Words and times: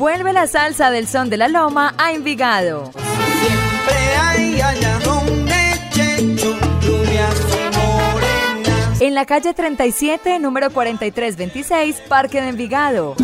Vuelve 0.00 0.32
la 0.32 0.46
salsa 0.46 0.90
del 0.90 1.06
son 1.06 1.28
de 1.28 1.36
la 1.36 1.46
loma 1.46 1.94
a 1.98 2.12
Envigado. 2.12 2.90
Siempre 2.90 4.16
hay 4.18 4.58
En 9.00 9.14
la 9.14 9.26
calle 9.26 9.52
37, 9.52 10.38
número 10.38 10.70
4326, 10.70 12.00
Parque 12.08 12.40
de 12.40 12.48
Envigado. 12.48 13.14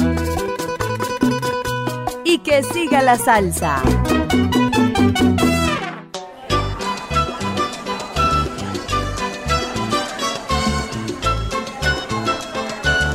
Y 2.24 2.40
que 2.40 2.62
siga 2.62 3.00
la 3.00 3.16
salsa. 3.16 3.80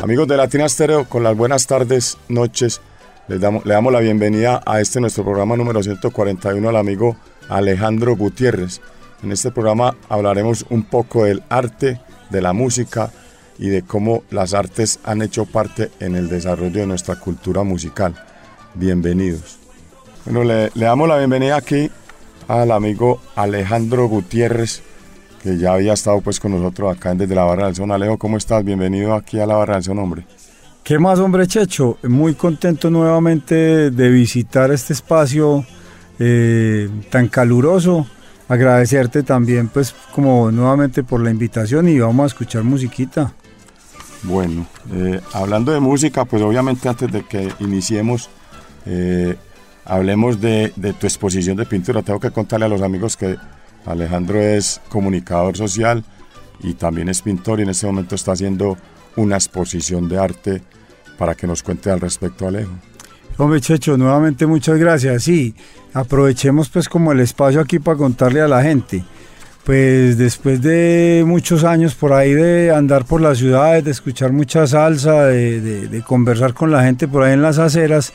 Amigos 0.02 0.28
de 0.28 0.38
Latina 0.38 0.68
Stereo, 0.68 1.08
con 1.08 1.22
las 1.22 1.38
buenas 1.38 1.68
tardes, 1.68 2.18
noches 2.28 2.82
le 3.28 3.38
damos, 3.38 3.64
la 3.66 4.00
bienvenida 4.00 4.62
a 4.66 4.82
este 4.82 5.00
nuestro 5.00 5.24
programa 5.24 5.56
número 5.56 5.82
141 5.82 6.68
al 6.68 6.76
amigo 6.76 7.16
Alejandro 7.50 8.16
Gutiérrez. 8.16 8.82
En 9.24 9.32
este 9.32 9.52
programa 9.52 9.96
hablaremos 10.10 10.66
un 10.70 10.84
poco 10.84 11.26
del 11.26 11.44
arte, 11.50 12.02
de 12.30 12.42
la 12.42 12.54
música 12.54 13.12
y 13.60 13.70
de 13.70 13.84
cómo 13.84 14.24
las 14.32 14.54
artes 14.54 15.00
han 15.04 15.22
hecho 15.22 15.46
parte 15.46 15.92
en 16.00 16.16
el 16.16 16.30
desarrollo 16.30 16.82
de 16.82 16.88
nuestra 16.88 17.16
cultura 17.16 17.64
musical. 17.64 18.16
Bienvenidos. 18.74 19.60
Bueno, 20.26 20.44
le, 20.44 20.72
damos 20.76 21.08
la 21.08 21.18
bienvenida 21.18 21.58
aquí 21.58 21.92
al 22.48 22.72
amigo 22.72 23.22
Alejandro 23.36 24.08
Gutiérrez, 24.08 24.82
que 25.44 25.58
ya 25.58 25.74
había 25.74 25.94
estado 25.94 26.22
pues 26.22 26.40
con 26.40 26.52
nosotros 26.52 26.96
acá 26.96 27.14
desde 27.14 27.36
la 27.36 27.44
Barra 27.44 27.68
del 27.68 27.76
Son. 27.76 27.92
Alejo, 27.92 28.18
¿cómo 28.18 28.38
estás? 28.38 28.64
Bienvenido 28.64 29.14
aquí 29.14 29.40
a 29.40 29.46
la 29.46 29.56
Barra 29.56 29.76
del 29.76 29.84
Son, 29.84 30.00
hombre. 30.00 30.26
¿Qué 30.84 30.98
más, 30.98 31.20
hombre 31.20 31.46
Checho? 31.46 32.00
Muy 32.02 32.34
contento 32.34 32.90
nuevamente 32.90 33.92
de 33.92 34.10
visitar 34.10 34.72
este 34.72 34.94
espacio 34.94 35.64
eh, 36.18 36.90
tan 37.12 37.28
caluroso. 37.28 38.08
Agradecerte 38.48 39.22
también, 39.22 39.68
pues, 39.68 39.94
como 40.14 40.52
nuevamente 40.52 41.04
por 41.04 41.22
la 41.22 41.30
invitación 41.30 41.88
y 41.88 42.00
vamos 42.00 42.24
a 42.24 42.28
escuchar 42.28 42.64
musiquita. 42.64 43.32
Bueno, 44.24 44.66
eh, 44.92 45.22
hablando 45.34 45.72
de 45.72 45.80
música, 45.80 46.26
pues 46.26 46.42
obviamente 46.42 46.90
antes 46.90 47.12
de 47.12 47.24
que 47.26 47.54
iniciemos, 47.60 48.30
eh, 48.88 49.36
hablemos 49.86 50.42
de, 50.42 50.74
de, 50.76 50.94
tu 50.94 51.06
exposición 51.06 51.58
de 51.58 51.66
pintura. 51.68 52.02
Tengo 52.02 52.20
que 52.20 52.32
contarle 52.32 52.66
a 52.66 52.70
los 52.70 52.82
amigos 52.82 53.18
que 53.18 53.38
Alejandro 53.86 54.42
es 54.42 54.82
comunicador 54.90 55.56
social 55.56 56.04
y 56.60 56.74
también 56.74 57.08
es 57.08 57.22
pintor 57.22 57.60
y 57.60 57.64
en 57.64 57.70
este 57.70 57.86
momento 57.86 58.16
está 58.16 58.32
haciendo 58.32 58.78
una 59.16 59.36
exposición 59.36 60.08
de 60.08 60.20
arte 60.20 60.62
para 61.22 61.36
que 61.36 61.46
nos 61.46 61.62
cuente 61.62 61.92
al 61.92 62.00
respecto, 62.00 62.48
Alejo. 62.48 62.72
Hombre, 63.38 63.62
Checho, 63.62 63.96
nuevamente 63.96 64.48
muchas 64.48 64.80
gracias. 64.80 65.22
Sí, 65.22 65.54
aprovechemos 65.94 66.68
pues 66.70 66.90
como 66.90 67.12
el 67.12 67.20
espacio 67.20 67.62
aquí 67.62 67.78
para 67.78 67.96
contarle 67.96 68.42
a 68.42 68.48
la 68.48 68.64
gente. 68.64 69.04
Pues 69.64 70.18
después 70.18 70.64
de 70.64 71.24
muchos 71.28 71.64
años 71.64 71.94
por 71.94 72.14
ahí 72.14 72.34
de 72.34 72.74
andar 72.74 73.06
por 73.06 73.22
las 73.22 73.38
ciudades, 73.38 73.84
de 73.84 73.92
escuchar 73.92 74.32
mucha 74.32 74.66
salsa, 74.66 75.28
de, 75.28 75.62
de, 75.62 75.88
de 75.90 76.02
conversar 76.02 76.56
con 76.56 76.72
la 76.72 76.84
gente 76.86 77.08
por 77.08 77.22
ahí 77.22 77.34
en 77.34 77.44
las 77.44 77.60
aceras, 77.60 78.14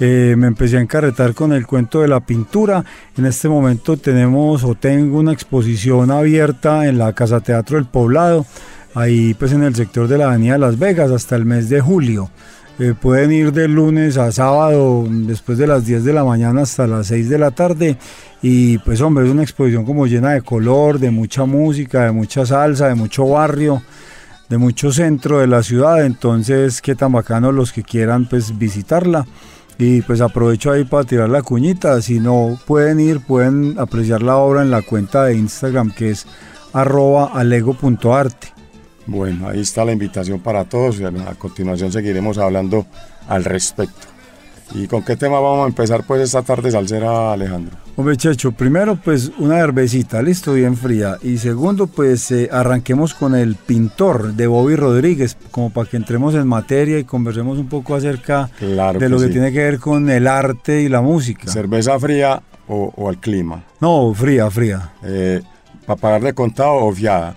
eh, 0.00 0.34
me 0.36 0.48
empecé 0.48 0.78
a 0.78 0.80
encarretar 0.80 1.34
con 1.34 1.52
el 1.52 1.64
cuento 1.64 2.00
de 2.00 2.08
la 2.08 2.18
pintura. 2.18 2.84
En 3.16 3.24
este 3.24 3.48
momento 3.48 3.96
tenemos 3.96 4.64
o 4.64 4.74
tengo 4.74 5.20
una 5.20 5.32
exposición 5.32 6.10
abierta 6.10 6.88
en 6.88 6.98
la 6.98 7.12
Casa 7.12 7.38
Teatro 7.38 7.76
del 7.76 7.86
Poblado 7.86 8.46
ahí 8.98 9.34
pues 9.34 9.52
en 9.52 9.62
el 9.62 9.74
sector 9.74 10.08
de 10.08 10.18
la 10.18 10.26
Avenida 10.26 10.58
Las 10.58 10.78
Vegas 10.78 11.10
hasta 11.10 11.36
el 11.36 11.44
mes 11.44 11.68
de 11.68 11.80
julio. 11.80 12.30
Eh, 12.80 12.94
pueden 13.00 13.32
ir 13.32 13.52
de 13.52 13.66
lunes 13.66 14.16
a 14.18 14.30
sábado 14.30 15.04
después 15.08 15.58
de 15.58 15.66
las 15.66 15.84
10 15.84 16.04
de 16.04 16.12
la 16.12 16.24
mañana 16.24 16.62
hasta 16.62 16.86
las 16.86 17.08
6 17.08 17.28
de 17.28 17.38
la 17.38 17.50
tarde 17.50 17.96
y 18.40 18.78
pues 18.78 19.00
hombre 19.00 19.26
es 19.26 19.32
una 19.32 19.42
exposición 19.42 19.84
como 19.84 20.06
llena 20.06 20.30
de 20.30 20.42
color, 20.42 21.00
de 21.00 21.10
mucha 21.10 21.44
música, 21.44 22.04
de 22.04 22.12
mucha 22.12 22.46
salsa, 22.46 22.86
de 22.86 22.94
mucho 22.94 23.26
barrio, 23.26 23.82
de 24.48 24.58
mucho 24.58 24.92
centro 24.92 25.40
de 25.40 25.48
la 25.48 25.64
ciudad, 25.64 26.04
entonces 26.04 26.80
qué 26.80 26.94
tan 26.94 27.10
bacano 27.10 27.50
los 27.50 27.72
que 27.72 27.82
quieran 27.82 28.28
pues 28.28 28.56
visitarla 28.56 29.26
y 29.76 30.02
pues 30.02 30.20
aprovecho 30.20 30.70
ahí 30.70 30.84
para 30.84 31.04
tirar 31.04 31.28
la 31.30 31.42
cuñita, 31.42 32.00
si 32.00 32.20
no 32.20 32.58
pueden 32.64 33.00
ir 33.00 33.20
pueden 33.20 33.76
apreciar 33.78 34.22
la 34.22 34.36
obra 34.36 34.62
en 34.62 34.70
la 34.70 34.82
cuenta 34.82 35.24
de 35.24 35.34
Instagram 35.34 35.90
que 35.90 36.10
es 36.10 36.26
arroba 36.72 37.32
alego.arte. 37.34 38.57
Bueno, 39.08 39.48
ahí 39.48 39.60
está 39.60 39.86
la 39.86 39.92
invitación 39.92 40.38
para 40.38 40.66
todos 40.66 41.00
y 41.00 41.04
a 41.04 41.10
continuación 41.38 41.90
seguiremos 41.90 42.36
hablando 42.36 42.84
al 43.26 43.42
respecto. 43.42 44.06
¿Y 44.74 44.86
con 44.86 45.02
qué 45.02 45.16
tema 45.16 45.40
vamos 45.40 45.64
a 45.64 45.68
empezar 45.68 46.04
pues 46.06 46.20
esta 46.20 46.42
tarde 46.42 46.70
salsera, 46.70 47.32
Alejandro? 47.32 47.74
Hombre, 47.96 48.18
Checho, 48.18 48.52
primero 48.52 48.98
pues 49.02 49.32
una 49.38 49.58
herbecita, 49.60 50.20
listo, 50.20 50.52
bien 50.52 50.76
fría. 50.76 51.16
Y 51.22 51.38
segundo 51.38 51.86
pues 51.86 52.30
eh, 52.32 52.50
arranquemos 52.52 53.14
con 53.14 53.34
el 53.34 53.54
pintor 53.56 54.34
de 54.34 54.46
Bobby 54.46 54.76
Rodríguez, 54.76 55.38
como 55.50 55.70
para 55.70 55.88
que 55.88 55.96
entremos 55.96 56.34
en 56.34 56.46
materia 56.46 56.98
y 56.98 57.04
conversemos 57.04 57.56
un 57.56 57.68
poco 57.70 57.94
acerca 57.94 58.50
claro 58.58 58.98
de 59.00 59.08
lo 59.08 59.18
que 59.18 59.28
sí. 59.28 59.32
tiene 59.32 59.52
que 59.52 59.60
ver 59.60 59.78
con 59.78 60.10
el 60.10 60.26
arte 60.26 60.82
y 60.82 60.90
la 60.90 61.00
música. 61.00 61.50
¿Cerveza 61.50 61.98
fría 61.98 62.42
o, 62.68 62.92
o 62.94 63.08
el 63.08 63.16
clima? 63.16 63.64
No, 63.80 64.12
fría, 64.12 64.50
fría. 64.50 64.90
Eh, 65.02 65.40
¿Para 65.86 65.98
pagar 65.98 66.20
de 66.20 66.34
contado 66.34 66.74
o 66.74 66.92
fiada? 66.92 67.34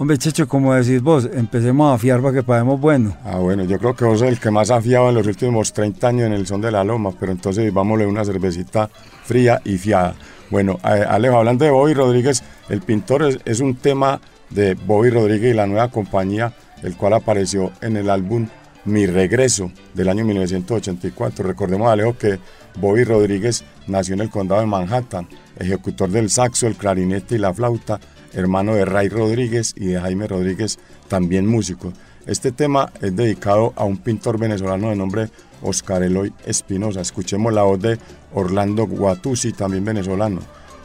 Hombre, 0.00 0.16
Checho, 0.16 0.48
como 0.48 0.72
decís 0.74 1.02
vos, 1.02 1.28
empecemos 1.30 1.90
a 1.90 1.94
afiar 1.96 2.22
para 2.22 2.32
que 2.32 2.42
paguemos 2.42 2.80
bueno. 2.80 3.14
Ah, 3.22 3.36
bueno, 3.36 3.64
yo 3.64 3.78
creo 3.78 3.94
que 3.94 4.06
vos 4.06 4.20
sos 4.20 4.28
el 4.28 4.40
que 4.40 4.50
más 4.50 4.70
ha 4.70 4.80
fiado 4.80 5.10
en 5.10 5.14
los 5.14 5.26
últimos 5.26 5.74
30 5.74 6.08
años 6.08 6.26
en 6.26 6.32
el 6.32 6.46
son 6.46 6.62
de 6.62 6.70
la 6.70 6.82
loma, 6.82 7.12
pero 7.20 7.32
entonces 7.32 7.70
vámonos 7.70 8.06
una 8.06 8.24
cervecita 8.24 8.88
fría 9.24 9.60
y 9.62 9.76
fiada. 9.76 10.14
Bueno, 10.48 10.78
Alejo, 10.82 11.36
hablando 11.36 11.66
de 11.66 11.70
Bobby 11.70 11.92
Rodríguez, 11.92 12.42
el 12.70 12.80
pintor 12.80 13.24
es, 13.24 13.40
es 13.44 13.60
un 13.60 13.74
tema 13.74 14.22
de 14.48 14.72
Bobby 14.72 15.10
Rodríguez 15.10 15.52
y 15.52 15.54
la 15.54 15.66
nueva 15.66 15.88
compañía, 15.88 16.54
el 16.82 16.96
cual 16.96 17.12
apareció 17.12 17.70
en 17.82 17.98
el 17.98 18.08
álbum 18.08 18.48
Mi 18.86 19.04
Regreso 19.04 19.70
del 19.92 20.08
año 20.08 20.24
1984. 20.24 21.46
Recordemos, 21.46 21.88
Alejo, 21.90 22.16
que 22.16 22.38
Bobby 22.80 23.04
Rodríguez 23.04 23.64
nació 23.86 24.14
en 24.14 24.20
el 24.20 24.30
condado 24.30 24.62
de 24.62 24.66
Manhattan, 24.66 25.28
ejecutor 25.58 26.08
del 26.08 26.30
saxo, 26.30 26.66
el 26.66 26.76
clarinete 26.76 27.34
y 27.34 27.38
la 27.38 27.52
flauta, 27.52 28.00
hermano 28.32 28.74
de 28.74 28.84
Ray 28.84 29.08
Rodríguez 29.08 29.74
y 29.76 29.86
de 29.86 30.00
Jaime 30.00 30.26
Rodríguez, 30.26 30.78
también 31.08 31.46
músico. 31.46 31.92
Este 32.26 32.52
tema 32.52 32.92
es 33.00 33.16
dedicado 33.16 33.72
a 33.76 33.84
un 33.84 33.96
pintor 33.96 34.38
venezolano 34.38 34.90
de 34.90 34.96
nombre 34.96 35.30
Oscar 35.62 36.02
Eloy 36.02 36.32
Espinosa. 36.44 37.00
Escuchemos 37.00 37.52
la 37.52 37.62
voz 37.62 37.80
de 37.80 37.98
Orlando 38.34 38.86
Guatusi, 38.86 39.52
también 39.52 39.84
venezolano, 39.84 40.40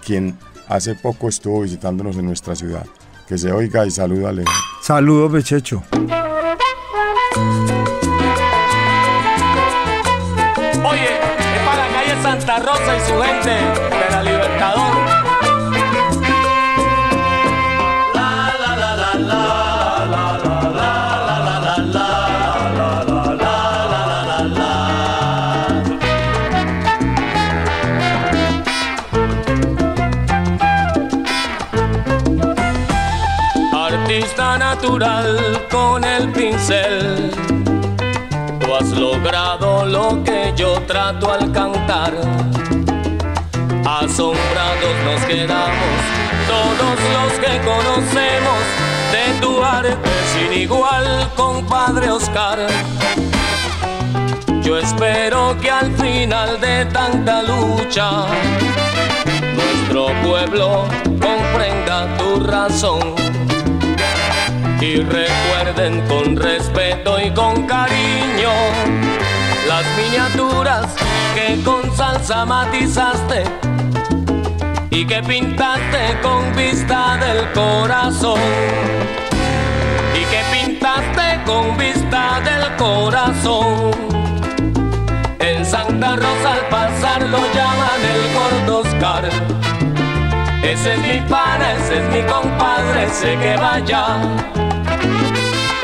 quien 0.06 0.38
hace 0.68 0.96
poco 0.96 1.30
estuvo 1.30 1.62
visitándonos 1.62 2.18
en 2.18 2.26
nuestra 2.26 2.56
ciudad. 2.56 2.86
Que 3.28 3.38
se 3.38 3.52
oiga 3.52 3.86
y 3.86 3.92
salúdale. 3.92 4.46
Saludos, 4.82 5.32
Bechecho. 5.32 5.84
Oye, 10.84 11.10
es 11.16 11.62
para 11.66 11.88
la 11.88 11.94
calle 11.94 12.22
Santa 12.22 12.60
Rosa 12.60 12.98
y 12.98 13.00
su 13.02 13.22
gente 13.22 13.85
con 35.70 36.06
el 36.06 36.32
pincel. 36.32 37.30
Tú 38.62 38.74
has 38.74 38.92
logrado 38.92 39.86
lo 39.86 40.24
que 40.24 40.54
yo 40.56 40.82
trato 40.88 41.34
al 41.34 41.52
cantar. 41.52 42.14
Asombrados 43.86 44.96
nos 45.04 45.22
quedamos 45.26 46.00
todos 46.48 46.98
los 47.16 47.34
que 47.44 47.60
conocemos 47.66 48.62
de 49.12 49.42
tu 49.42 49.62
arte 49.62 50.10
sin 50.34 50.62
igual, 50.62 51.30
compadre 51.36 52.10
Oscar. 52.10 52.60
Yo 54.62 54.78
espero 54.78 55.58
que 55.62 55.72
al 55.72 55.92
final 55.98 56.62
de 56.62 56.86
tanta 56.86 57.44
lucha 57.44 58.28
nuestro 59.56 60.08
pueblo 60.24 60.86
comprenda 61.20 62.08
tu 62.18 62.40
razón 62.40 63.26
y 64.82 64.98
recuerden 64.98 66.02
con 66.08 66.36
respeto 66.36 67.18
y 67.20 67.32
con 67.32 67.66
cariño 67.66 68.52
las 69.68 69.86
miniaturas 69.98 70.94
que 71.34 71.62
con 71.64 71.96
salsa 71.96 72.46
matizaste 72.46 73.44
y 74.90 75.06
que 75.06 75.22
pintaste 75.24 76.20
con 76.22 76.56
vista 76.56 77.18
del 77.18 77.52
corazón 77.54 78.40
y 80.14 80.26
que 80.26 80.42
pintaste 80.52 81.44
con 81.46 81.78
vista 81.78 82.42
del 82.42 82.76
corazón. 82.76 83.92
En 85.40 85.66
Santa 85.66 86.16
Rosa 86.16 86.54
al 86.54 86.70
pasar 86.70 87.22
lo 87.24 87.40
llaman 87.54 88.02
el 88.04 88.34
gordo 88.34 88.80
Oscar. 88.80 89.65
Ese 90.66 90.94
es 90.94 91.00
mi 91.00 91.22
pana, 91.30 91.74
ese 91.74 92.00
es 92.00 92.10
mi 92.12 92.24
compadre, 92.24 93.08
sé 93.12 93.38
que 93.38 93.56
vaya. 93.56 94.18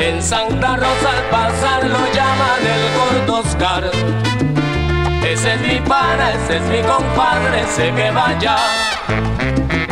En 0.00 0.20
Santa 0.20 0.76
Rosa 0.76 1.10
al 1.16 1.22
pasar 1.30 1.84
lo 1.84 2.00
llaman 2.12 2.60
el 2.74 2.84
gordo 2.98 3.38
Oscar. 3.38 3.84
Ese 5.24 5.54
es 5.54 5.60
mi 5.60 5.78
pana, 5.88 6.32
ese 6.32 6.56
es 6.56 6.62
mi 6.62 6.82
compadre, 6.82 7.64
sé 7.68 7.92
que 7.94 8.10
vaya. 8.10 8.56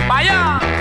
Vaya. 0.08 0.80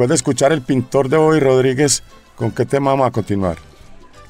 Después 0.00 0.08
de 0.08 0.14
escuchar 0.14 0.52
el 0.52 0.62
pintor 0.62 1.10
de 1.10 1.18
hoy, 1.18 1.40
Rodríguez, 1.40 2.02
¿con 2.34 2.52
qué 2.52 2.64
tema 2.64 2.92
vamos 2.92 3.08
a 3.08 3.10
continuar? 3.10 3.58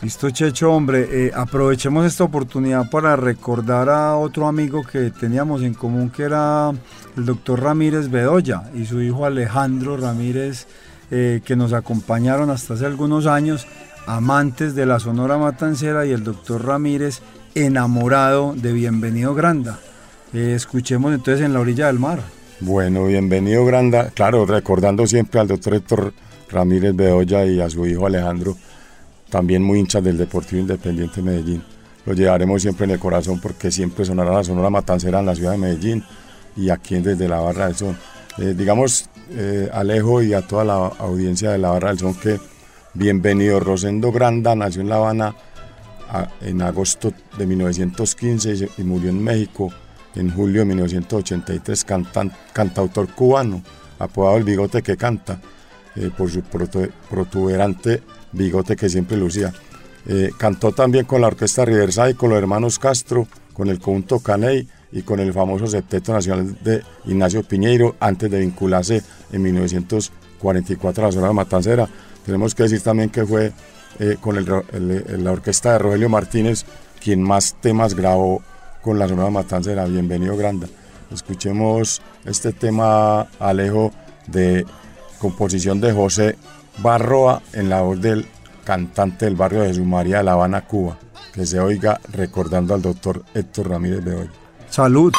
Listo, 0.03 0.29
Checho, 0.29 0.73
hombre, 0.73 1.07
eh, 1.13 1.31
aprovechemos 1.33 2.05
esta 2.05 2.25
oportunidad 2.25 2.91
para 2.91 3.15
recordar 3.15 3.89
a 3.89 4.17
otro 4.17 4.49
amigo 4.49 4.83
que 4.83 5.13
teníamos 5.13 5.63
en 5.63 5.75
común, 5.75 6.11
que 6.11 6.25
era 6.25 6.73
el 7.17 7.25
doctor 7.25 7.63
Ramírez 7.63 8.11
Bedoya 8.11 8.65
y 8.75 8.85
su 8.85 9.01
hijo 9.01 9.25
Alejandro 9.25 9.97
Ramírez, 9.97 10.67
eh, 11.13 11.41
que 11.45 11.55
nos 11.55 11.73
acompañaron 11.73 12.51
hasta 12.51 12.75
hace 12.75 12.87
algunos 12.87 13.29
años, 13.29 13.69
amantes 14.09 14.75
de 14.75 14.87
la 14.87 14.99
Sonora 14.99 15.39
Matancera 15.39 16.05
y 16.05 16.11
el 16.11 16.25
doctor 16.25 16.67
Ramírez 16.67 17.21
enamorado 17.55 18.55
de 18.57 18.73
Bienvenido 18.73 19.37
Granda. 19.37 19.79
Eh, 20.33 20.55
escuchemos 20.57 21.15
entonces 21.15 21.47
en 21.47 21.53
la 21.53 21.61
orilla 21.61 21.87
del 21.87 22.01
mar. 22.01 22.40
Bueno, 22.61 23.07
bienvenido 23.07 23.65
Granda, 23.65 24.11
claro, 24.11 24.45
recordando 24.45 25.07
siempre 25.07 25.41
al 25.41 25.49
doctor 25.49 25.75
Héctor 25.75 26.13
Ramírez 26.51 26.95
Bedoya 26.95 27.47
y 27.47 27.61
a 27.61 27.71
su 27.71 27.87
hijo 27.87 28.07
Alejandro, 28.07 28.57
también 29.31 29.63
muy 29.63 29.79
hinchas 29.79 30.05
del 30.05 30.19
Deportivo 30.19 30.61
Independiente 30.61 31.17
de 31.17 31.23
Medellín. 31.23 31.63
Lo 32.05 32.13
llevaremos 32.13 32.61
siempre 32.63 32.85
en 32.85 32.91
el 32.93 32.99
corazón 32.99 33.41
porque 33.41 33.71
siempre 33.71 34.05
sonará 34.05 34.33
la 34.33 34.45
Sonora 34.45 34.69
Matancera 34.71 35.21
en 35.21 35.27
la 35.27 35.35
ciudad 35.35 35.53
de 35.53 35.59
Medellín 35.59 36.05
y 36.57 36.71
aquí 36.71 36.99
desde 36.99 37.29
la 37.29 37.41
Barra 37.41 37.67
del 37.67 37.77
Son. 37.77 37.97
Eh, 38.39 38.55
digamos, 38.57 39.09
eh, 39.31 39.69
Alejo 39.73 40.23
y 40.23 40.35
a 40.35 40.43
toda 40.47 40.65
la 40.65 40.75
audiencia 40.87 41.51
de 41.53 41.59
la 41.59 41.71
Barra 41.71 41.89
del 41.91 41.99
Son 41.99 42.15
que 42.15 42.39
bienvenido. 42.95 43.61
Rosendo 43.61 44.13
Granda 44.13 44.55
nació 44.55 44.83
en 44.83 44.89
La 44.89 44.97
Habana 44.97 45.35
en 46.41 46.61
agosto 46.61 47.13
de 47.39 47.47
1915 47.47 48.51
y 48.53 48.57
se- 48.57 48.71
y 48.79 48.83
murió 48.83 49.11
en 49.11 49.23
México 49.23 49.71
en 50.15 50.31
julio 50.33 50.61
de 50.61 50.65
1983, 50.67 51.85
cantan- 51.87 52.33
cantautor 52.53 53.09
cubano, 53.15 53.63
apodado 53.99 54.37
el 54.39 54.45
bigote 54.45 54.83
que 54.83 54.97
canta, 54.97 55.41
eh, 55.97 56.11
por 56.17 56.31
su 56.31 56.41
protu- 56.43 56.91
protuberante 57.09 58.03
bigote 58.33 58.77
que 58.77 58.89
siempre 58.89 59.17
lucía. 59.17 59.53
Eh, 60.07 60.31
cantó 60.39 60.73
también 60.73 61.05
con 61.05 61.21
la 61.21 61.27
Orquesta 61.27 61.65
Riverside, 61.65 62.15
con 62.15 62.31
los 62.31 62.39
hermanos 62.39 62.79
Castro, 62.79 63.27
con 63.53 63.69
el 63.69 63.79
conjunto 63.79 64.21
Caney 64.21 64.67
y 64.93 65.03
con 65.03 65.21
el 65.21 65.33
famoso 65.33 65.67
Septeto 65.67 66.13
Nacional 66.13 66.57
de 66.65 66.83
Ignacio 67.05 67.43
Piñeiro 67.43 67.97
antes 68.01 68.31
de 68.31 68.41
vincularse 68.41 69.03
en 69.31 69.43
1944 69.43 71.05
a 71.05 71.07
la 71.09 71.13
zona 71.13 71.33
matancera. 71.33 71.89
Tenemos 72.25 72.55
que 72.55 72.65
decir 72.65 72.81
también 72.81 73.11
que 73.11 73.25
fue 73.27 73.53
eh, 73.99 74.17
con 74.21 74.43
la 74.45 75.31
orquesta 75.33 75.73
de 75.73 75.79
Rogelio 75.79 76.09
Martínez 76.09 76.65
quien 77.03 77.23
más 77.23 77.57
temas 77.61 77.95
grabó 77.95 78.43
con 78.81 78.99
la 78.99 79.09
Sonora 79.09 79.31
Matancera. 79.31 79.85
Bienvenido 79.85 80.37
Granda. 80.37 80.67
Escuchemos 81.13 82.01
este 82.25 82.53
tema, 82.53 83.27
Alejo, 83.39 83.93
de 84.27 84.65
composición 85.19 85.81
de 85.81 85.93
José 85.93 86.37
Barroa 86.79 87.43
en 87.53 87.69
la 87.69 87.83
voz 87.83 88.01
del 88.01 88.27
cantante 88.65 89.25
del 89.25 89.37
barrio 89.37 89.63
de 89.63 89.69
Jesús 89.69 89.87
María 89.87 90.19
de 90.19 90.25
La 90.25 90.33
Habana, 90.33 90.63
Cuba. 90.63 90.99
Que 91.33 91.47
se 91.47 91.61
oiga 91.61 92.01
recordando 92.13 92.75
al 92.75 92.83
doctor 92.83 93.25
Héctor 93.35 93.71
Ramírez 93.71 94.05
de 94.05 94.15
hoy. 94.15 94.31
Salud. 94.69 95.13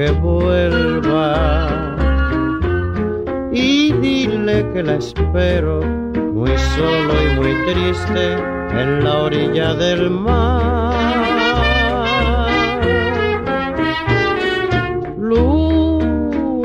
Que 0.00 0.10
vuelva 0.12 1.36
y 3.52 3.92
dile 3.92 4.66
que 4.72 4.82
la 4.82 4.94
espero 4.94 5.82
muy 6.32 6.56
solo 6.56 7.12
y 7.22 7.34
muy 7.38 7.54
triste 7.66 8.32
en 8.80 9.04
la 9.04 9.18
orilla 9.24 9.74
del 9.74 10.08
mar. 10.08 10.94
Luna, 15.18 16.56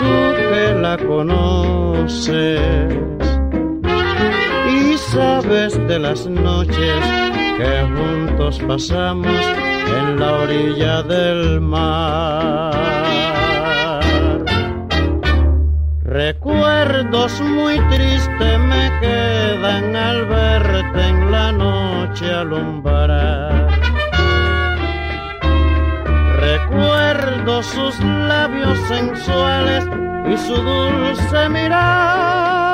tú 0.00 0.14
que 0.50 0.74
la 0.80 0.96
conoces 1.06 2.60
y 4.68 4.98
sabes 4.98 5.78
de 5.86 5.98
las 6.00 6.26
noches 6.26 7.04
que 7.56 7.86
juntos 7.94 8.58
pasamos 8.66 9.61
en 9.86 10.20
la 10.20 10.32
orilla 10.32 11.02
del 11.02 11.60
mar. 11.60 12.72
Recuerdos 16.02 17.40
muy 17.40 17.78
tristes 17.88 18.58
me 18.58 19.00
quedan 19.00 19.96
al 19.96 20.26
verte 20.26 21.08
en 21.08 21.30
la 21.30 21.52
noche 21.52 22.30
alumbrar. 22.30 23.70
Recuerdo 26.38 27.62
sus 27.62 27.98
labios 28.00 28.78
sensuales 28.88 29.86
y 30.30 30.36
su 30.36 30.54
dulce 30.54 31.48
mirar, 31.48 32.71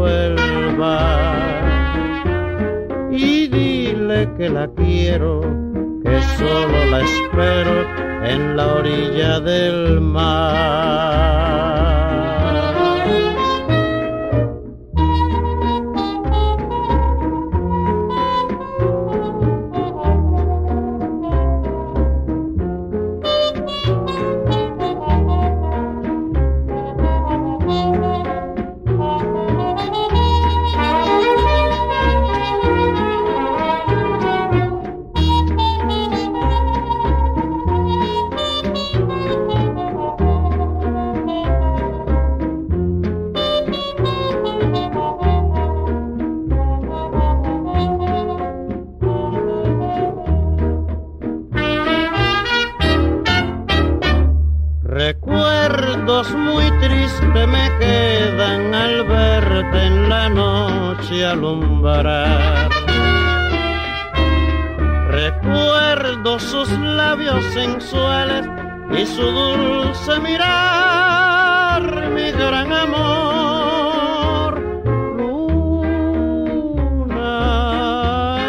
vuelva 0.00 0.98
y 3.10 3.48
dile 3.48 4.28
que 4.36 4.48
la 4.48 4.66
quiero, 4.68 5.40
que 6.04 6.22
solo 6.38 6.78
la 6.90 7.00
espero 7.00 7.74
en 8.24 8.56
la 8.56 8.66
orilla 8.74 9.40
del 9.40 10.00
mar. 10.00 11.79
Muy 56.90 56.98
tristes 56.98 57.46
me 57.48 57.70
quedan 57.78 58.74
al 58.74 59.04
verte 59.04 59.86
en 59.86 60.08
la 60.08 60.28
noche 60.28 61.24
alumbrar. 61.26 62.68
Recuerdo 65.08 66.38
sus 66.38 66.70
labios 66.78 67.44
sensuales 67.46 68.46
y 68.90 69.06
su 69.06 69.22
dulce 69.22 70.20
mirar, 70.20 71.82
mi 72.10 72.30
gran 72.32 72.72
amor. 72.72 74.60
Luna, 75.16 75.98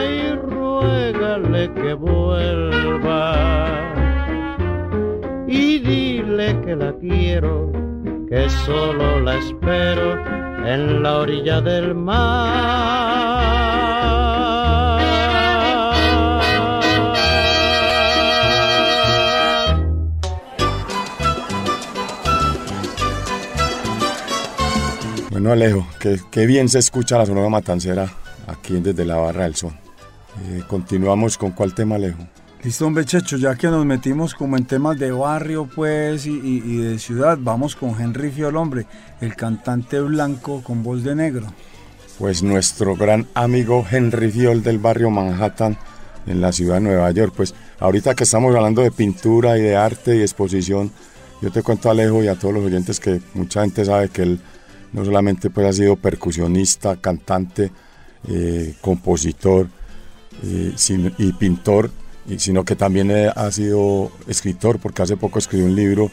y 0.04 0.36
ruégale 0.36 1.74
que 1.74 1.94
vuelva 1.94 3.36
y 5.48 5.80
dile 5.80 6.60
que 6.62 6.76
la 6.76 6.94
quiero, 6.94 7.72
que 8.32 8.50
solo 8.66 9.20
la 9.20 9.38
espero 9.38 10.14
en 10.66 11.04
la 11.04 11.18
orilla 11.18 11.60
del 11.60 11.94
mar. 11.94 12.72
Bueno 25.30 25.52
Alejo, 25.52 25.86
qué, 26.00 26.46
bien 26.46 26.70
se 26.70 26.80
escucha 26.80 27.18
la 27.18 27.26
sonora 27.26 27.50
matancera 27.50 28.10
aquí 28.48 28.80
desde 28.80 29.04
la 29.04 29.18
Barra 29.18 29.44
del 29.44 29.56
Sol. 29.56 29.74
Eh, 30.46 30.64
continuamos 30.70 31.38
con 31.38 31.52
cuál 31.52 31.76
tema 31.76 31.96
Alejo. 31.96 32.26
Listo, 32.64 32.86
hombre, 32.86 33.06
Checho, 33.06 33.38
ya 33.38 33.56
que 33.56 33.68
nos 33.68 33.84
metimos 33.88 34.36
como 34.36 34.56
en 34.56 34.66
temas 34.66 35.00
de 35.00 35.12
barrio, 35.12 35.68
pues, 35.74 36.28
y, 36.28 36.78
de 36.78 37.00
ciudad, 37.00 37.40
vamos 37.42 37.76
con 37.76 38.00
Henry 38.00 38.30
Fiol, 38.30 38.56
hombre, 38.56 38.86
el 39.20 39.36
cantante 39.36 40.00
blanco 40.00 40.62
con 40.62 40.84
voz 40.84 41.04
de 41.04 41.16
negro. 41.16 41.48
Pues 42.20 42.44
nuestro 42.44 42.96
gran 42.96 43.28
amigo 43.34 43.84
Henry 43.90 44.30
Fiol 44.32 44.62
del 44.62 44.78
barrio 44.78 45.10
Manhattan 45.10 45.76
en 46.28 46.40
la 46.40 46.52
ciudad 46.52 46.76
de 46.76 46.82
Nueva 46.82 47.10
York. 47.10 47.34
Pues 47.36 47.56
ahorita 47.80 48.14
que 48.14 48.26
estamos 48.26 48.56
hablando 48.56 48.84
de 48.84 48.92
pintura 48.92 49.58
y 49.58 49.62
de 49.64 49.76
arte 49.76 50.18
y 50.18 50.22
exposición, 50.22 50.92
yo 51.42 51.52
te 51.52 51.64
cuento 51.64 51.90
a 51.90 51.94
Alejo 51.94 52.24
y 52.24 52.28
a 52.28 52.36
todos 52.36 52.54
los 52.54 52.64
oyentes 52.64 53.00
que 53.00 53.22
mucha 53.34 53.62
gente 53.62 53.84
sabe 53.86 54.10
que 54.10 54.22
él 54.22 54.40
no 54.94 55.04
solamente 55.04 55.50
pues 55.50 55.66
ha 55.66 55.74
sido 55.74 55.96
percusionista, 55.96 56.98
cantante, 56.98 57.72
eh, 58.28 58.76
compositor 58.82 59.68
eh, 60.44 60.76
y 61.18 61.32
pintor, 61.34 61.90
sino 62.38 62.64
que 62.64 62.76
también 62.76 63.12
ha 63.12 63.52
sido 63.52 64.12
escritor, 64.28 64.80
porque 64.80 65.02
hace 65.02 65.18
poco 65.18 65.40
escribió 65.40 65.66
un 65.66 65.76
libro 65.76 66.12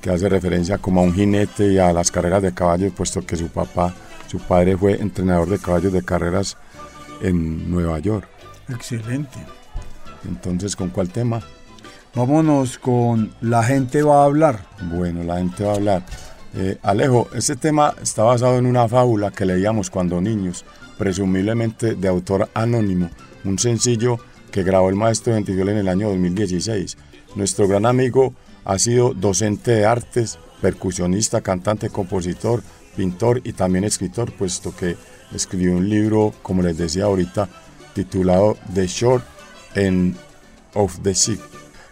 que 0.00 0.10
hace 0.10 0.28
referencia 0.28 0.78
como 0.78 1.00
a 1.00 1.04
un 1.04 1.14
jinete 1.14 1.72
y 1.72 1.78
a 1.78 1.92
las 1.92 2.10
carreras 2.10 2.42
de 2.42 2.52
caballos, 2.52 2.92
puesto 2.92 3.24
que 3.24 3.36
su 3.36 3.48
papá, 3.48 3.94
su 4.26 4.38
padre 4.38 4.76
fue 4.76 5.00
entrenador 5.00 5.48
de 5.48 5.58
caballos 5.58 5.92
de 5.92 6.02
carreras 6.02 6.56
en 7.22 7.70
Nueva 7.70 7.98
York. 8.00 8.28
Excelente. 8.68 9.38
Entonces, 10.26 10.76
¿con 10.76 10.90
cuál 10.90 11.08
tema? 11.08 11.40
Vámonos 12.14 12.78
con 12.78 13.34
La 13.40 13.62
gente 13.64 14.02
va 14.02 14.22
a 14.22 14.24
hablar. 14.26 14.66
Bueno, 14.82 15.24
la 15.24 15.38
gente 15.38 15.64
va 15.64 15.72
a 15.72 15.76
hablar. 15.76 16.02
Eh, 16.54 16.78
Alejo, 16.82 17.28
este 17.34 17.56
tema 17.56 17.94
está 18.00 18.22
basado 18.22 18.58
en 18.58 18.66
una 18.66 18.86
fábula 18.86 19.30
que 19.30 19.44
leíamos 19.44 19.90
cuando 19.90 20.20
niños, 20.20 20.64
presumiblemente 20.96 21.96
de 21.96 22.08
autor 22.08 22.48
anónimo, 22.54 23.10
un 23.44 23.58
sencillo 23.58 24.18
que 24.54 24.62
grabó 24.62 24.88
el 24.88 24.94
maestro 24.94 25.34
Ventiviol 25.34 25.70
en 25.70 25.78
el 25.78 25.88
año 25.88 26.08
2016. 26.10 26.96
Nuestro 27.34 27.66
gran 27.66 27.86
amigo 27.86 28.34
ha 28.64 28.78
sido 28.78 29.12
docente 29.12 29.72
de 29.72 29.84
artes, 29.84 30.38
percusionista, 30.62 31.40
cantante, 31.40 31.90
compositor, 31.90 32.62
pintor 32.96 33.40
y 33.42 33.54
también 33.54 33.82
escritor, 33.82 34.32
puesto 34.32 34.72
que 34.76 34.96
escribió 35.34 35.72
un 35.72 35.88
libro, 35.88 36.32
como 36.42 36.62
les 36.62 36.78
decía 36.78 37.06
ahorita, 37.06 37.48
titulado 37.94 38.56
The 38.72 38.86
Short 38.86 39.24
End 39.74 40.14
of 40.74 41.00
the 41.02 41.16
Sea. 41.16 41.38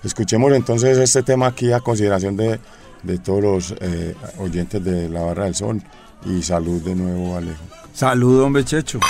Escuchemos 0.04 0.52
entonces 0.52 0.98
este 0.98 1.24
tema 1.24 1.48
aquí 1.48 1.72
a 1.72 1.80
consideración 1.80 2.36
de, 2.36 2.60
de 3.02 3.18
todos 3.18 3.42
los 3.42 3.74
eh, 3.80 4.14
oyentes 4.38 4.84
de 4.84 5.08
la 5.08 5.22
Barra 5.22 5.46
del 5.46 5.56
Sol 5.56 5.82
y 6.24 6.40
salud 6.42 6.80
de 6.80 6.94
nuevo, 6.94 7.36
Alejo. 7.36 7.64
Saludo, 7.92 8.46
hombre, 8.46 8.64
Checho. 8.64 9.00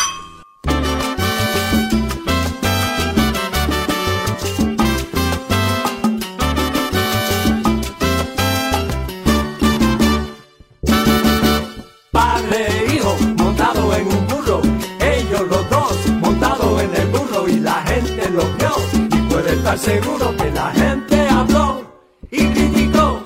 Seguro 19.83 20.37
que 20.37 20.51
la 20.53 20.71
gente 20.71 21.29
habló 21.29 21.83
y 22.31 22.47
criticó. 22.47 23.23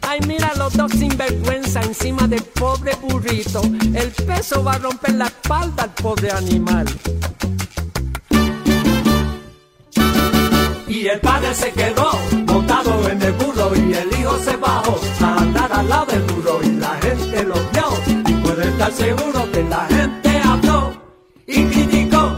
Ay, 0.00 0.20
mira 0.26 0.50
los 0.56 0.72
dos 0.74 0.90
sinvergüenza 0.92 1.82
encima 1.82 2.26
del 2.26 2.42
pobre 2.42 2.92
burrito. 3.02 3.60
El 3.94 4.10
peso 4.26 4.64
va 4.64 4.72
a 4.72 4.78
romper 4.78 5.14
la 5.14 5.26
espalda 5.26 5.82
al 5.82 5.90
pobre 5.90 6.30
animal. 6.30 6.86
Y 10.88 11.06
el 11.06 11.20
padre 11.20 11.54
se 11.54 11.70
quedó 11.72 12.12
montado 12.46 13.08
en 13.10 13.20
el 13.20 13.32
burro 13.32 13.72
y 13.76 13.92
el 13.92 14.08
hijo 14.18 14.38
se 14.38 14.56
bajó 14.56 14.98
a 15.20 15.36
andar 15.38 15.70
al 15.70 15.88
lado 15.88 16.06
del 16.06 16.22
burro 16.22 16.60
y 16.62 16.70
la 16.76 16.94
gente 17.02 17.44
lo 17.44 17.56
vio 17.72 17.86
y 18.26 18.32
puede 18.42 18.68
estar 18.68 18.92
seguro 18.92 19.52
que 19.52 19.62
la 19.64 19.86
gente 19.86 20.40
habló 20.42 20.94
y 21.46 21.64
criticó. 21.64 22.36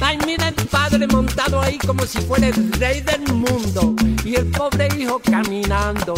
Ay, 0.00 0.18
mira 0.24 0.48
el 0.48 0.54
padre 0.66 1.06
montado 1.08 1.60
ahí 1.60 1.78
como 1.78 2.04
si 2.06 2.20
fuera 2.20 2.46
el 2.46 2.65
rey 2.78 3.00
del 3.00 3.32
mundo. 3.32 3.94
Y 4.24 4.36
el 4.36 4.46
pobre 4.50 4.88
hijo 4.98 5.20
caminando. 5.20 6.14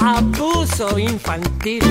Abuso 0.00 0.98
infantil. 0.98 1.82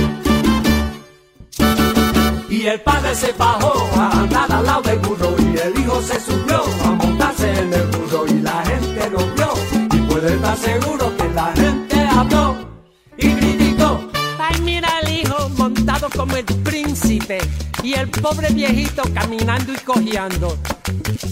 Y 2.50 2.68
el 2.68 2.80
padre 2.82 3.16
se 3.16 3.32
bajó 3.34 3.90
a 3.96 4.12
andar 4.12 4.52
al 4.52 4.66
lado 4.66 4.82
del 4.82 5.00
burro 5.00 5.36
y 5.40 5.58
el 5.58 5.80
hijo 5.80 6.02
se 6.02 6.20
subió 6.20 6.62
a 6.86 6.92
montarse 6.92 7.50
en 7.50 7.74
el 7.74 7.88
burro 7.88 8.28
y 8.28 8.42
la 8.42 8.64
gente 8.66 9.10
lo 9.10 9.20
vio 9.34 9.54
y 9.94 9.98
puede 10.02 10.36
estar 10.36 10.58
seguro 10.58 11.16
que 11.18 11.30
la 11.30 11.54
gente 11.56 12.00
habló 12.02 12.58
y 13.18 13.34
criticó. 13.34 14.02
Ay, 14.38 14.62
mira 14.62 14.90
el 15.02 15.22
hijo 15.22 15.50
montado 15.58 16.10
como 16.16 16.36
el 16.36 16.46
príncipe. 16.46 17.40
Y 17.84 17.94
el 17.94 18.10
pobre 18.10 18.50
viejito 18.52 19.02
caminando 19.14 19.74
y 19.74 19.78
cojeando. 19.78 20.56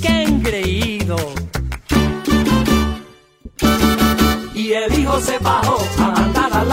¡Qué 0.01 0.23
engreído! 0.23 1.17
Y 4.69 4.73
el 4.73 4.99
hijo 4.99 5.19
se 5.21 5.39
bajó 5.39 5.79
a 5.97 6.13
andar 6.13 6.53
al 6.53 6.68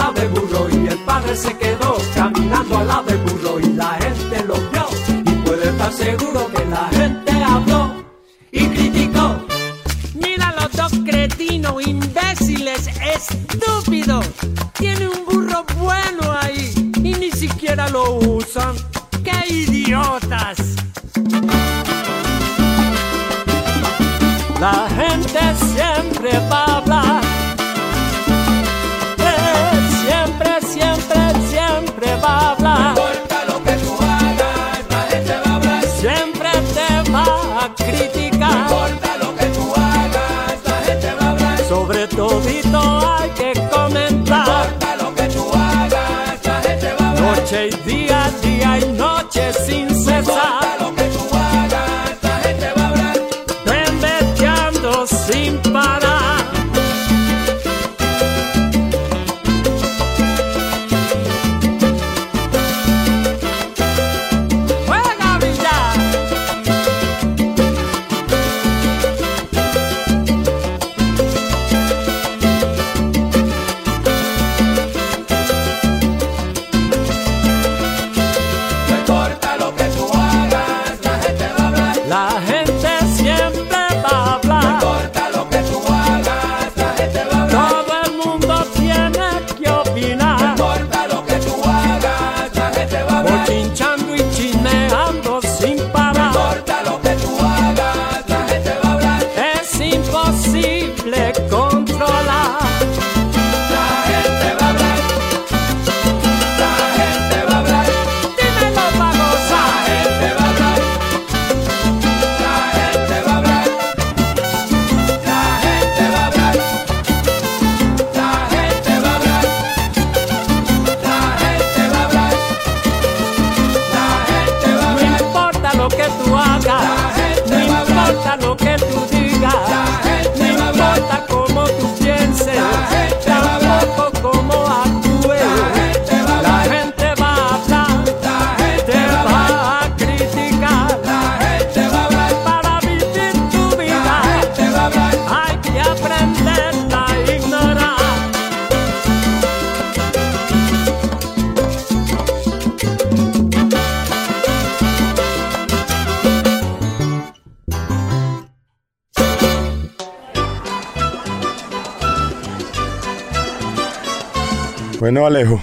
Bueno, 165.17 165.35
Alejo, 165.35 165.59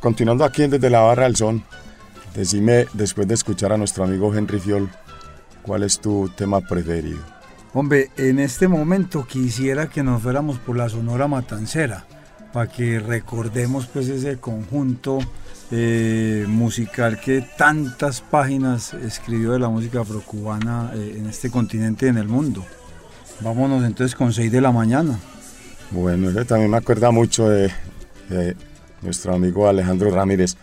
continuando 0.00 0.44
aquí 0.44 0.66
desde 0.66 0.90
la 0.90 0.98
barra 0.98 1.22
del 1.22 1.36
son, 1.36 1.62
decime, 2.34 2.86
después 2.92 3.28
de 3.28 3.34
escuchar 3.34 3.72
a 3.72 3.76
nuestro 3.76 4.02
amigo 4.02 4.34
Henry 4.34 4.58
Fiol, 4.58 4.90
¿cuál 5.62 5.84
es 5.84 6.00
tu 6.00 6.28
tema 6.30 6.60
preferido? 6.60 7.20
Hombre, 7.72 8.10
en 8.16 8.40
este 8.40 8.66
momento 8.66 9.24
quisiera 9.28 9.88
que 9.88 10.02
nos 10.02 10.20
fuéramos 10.20 10.58
por 10.58 10.76
la 10.76 10.88
Sonora 10.88 11.28
Matancera, 11.28 12.04
para 12.52 12.68
que 12.68 12.98
recordemos 12.98 13.86
pues 13.86 14.08
ese 14.08 14.38
conjunto 14.38 15.20
eh, 15.70 16.44
musical 16.48 17.20
que 17.20 17.46
tantas 17.56 18.20
páginas 18.20 18.92
escribió 18.94 19.52
de 19.52 19.60
la 19.60 19.68
música 19.68 20.00
afrocubana 20.00 20.90
eh, 20.96 21.14
en 21.16 21.28
este 21.28 21.48
continente 21.48 22.06
y 22.06 22.08
en 22.08 22.18
el 22.18 22.26
mundo. 22.26 22.64
Vámonos 23.40 23.84
entonces 23.84 24.16
con 24.16 24.32
6 24.32 24.50
de 24.50 24.60
la 24.60 24.72
mañana. 24.72 25.16
Bueno, 25.92 26.44
también 26.44 26.72
me 26.72 26.78
acuerda 26.78 27.12
mucho 27.12 27.48
de, 27.48 27.70
de 28.28 28.56
nuestro 29.02 29.34
amigo 29.34 29.68
Alejandro 29.68 30.10
Ramírez. 30.10 30.56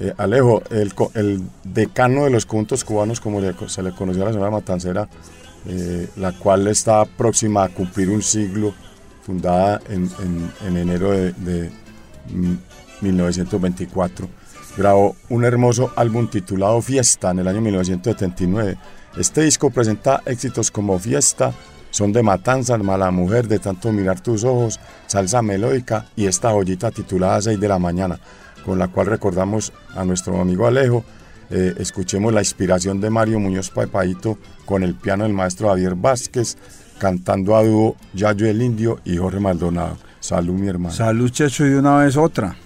Eh, 0.00 0.12
Alejo, 0.18 0.62
el, 0.70 1.42
decano 1.62 2.24
de 2.24 2.30
los 2.30 2.46
conjuntos 2.46 2.84
cubanos, 2.84 3.20
como 3.20 3.40
se 3.68 3.82
le 3.82 3.92
conoció 3.92 4.22
a 4.22 4.26
la 4.26 4.32
señora 4.32 4.50
Matancera, 4.50 5.08
eh, 5.66 6.08
la 6.16 6.32
cual 6.32 6.66
está 6.66 7.04
próxima 7.04 7.64
a 7.64 7.68
cumplir 7.68 8.10
un 8.10 8.22
siglo, 8.22 8.74
fundada 9.24 9.80
en, 9.88 10.10
en- 10.20 10.52
en 10.66 10.76
enero 10.76 11.10
de, 11.12 11.32
de, 11.32 11.70
mm, 12.30 12.56
1924, 13.00 14.28
grabó 14.76 15.16
un 15.28 15.44
hermoso 15.44 15.92
álbum 15.96 16.28
titulado 16.28 16.80
Fiesta 16.82 17.30
en 17.30 17.38
el 17.38 17.48
año 17.48 17.60
1979. 17.60 18.76
Este 19.16 19.42
disco 19.42 19.70
presenta 19.70 20.22
éxitos 20.26 20.70
como 20.70 20.98
Fiesta, 20.98 21.52
Son 21.94 22.10
de 22.12 22.24
Matanza, 22.24 22.76
Mala 22.76 23.12
Mujer, 23.12 23.46
De 23.46 23.60
Tanto 23.60 23.92
Mirar 23.92 24.18
Tus 24.18 24.42
Ojos, 24.42 24.80
Salsa 25.06 25.42
Melódica 25.42 26.06
y 26.16 26.26
esta 26.26 26.50
joyita 26.50 26.90
titulada 26.90 27.40
6 27.40 27.60
de 27.60 27.68
la 27.68 27.78
Mañana, 27.78 28.18
con 28.64 28.80
la 28.80 28.88
cual 28.88 29.06
recordamos 29.06 29.72
a 29.94 30.04
nuestro 30.04 30.40
amigo 30.40 30.66
Alejo. 30.66 31.04
Eh, 31.50 31.72
escuchemos 31.78 32.32
la 32.32 32.40
inspiración 32.40 33.00
de 33.00 33.10
Mario 33.10 33.38
Muñoz 33.38 33.70
Papaito 33.70 34.38
con 34.64 34.82
el 34.82 34.96
piano 34.96 35.22
del 35.22 35.34
maestro 35.34 35.68
Javier 35.68 35.94
Vázquez, 35.94 36.56
cantando 36.98 37.54
a 37.54 37.62
dúo 37.62 37.94
Yayo 38.12 38.48
el 38.48 38.60
Indio 38.60 38.98
y 39.04 39.16
Jorge 39.16 39.38
Maldonado. 39.38 39.96
Salud, 40.18 40.54
mi 40.54 40.66
hermano. 40.66 40.92
Salud, 40.92 41.30
Checho, 41.30 41.64
y 41.64 41.74
una 41.74 41.98
vez 41.98 42.16
otra. 42.16 42.56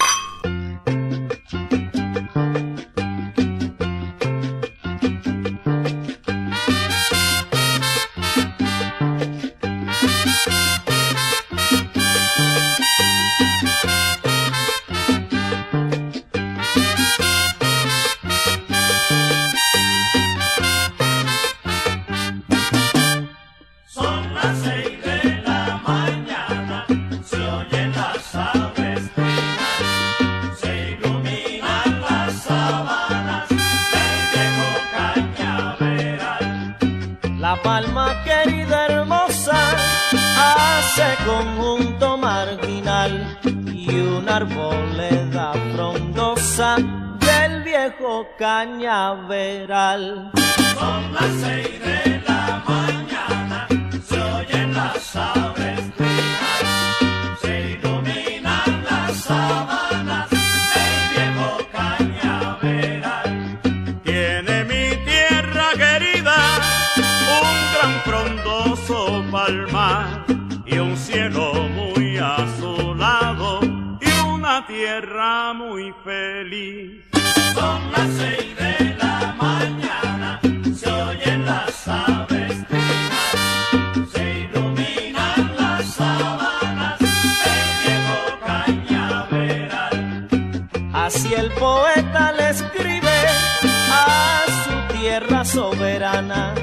Tierra 95.09 95.43
soberana. 95.43 96.55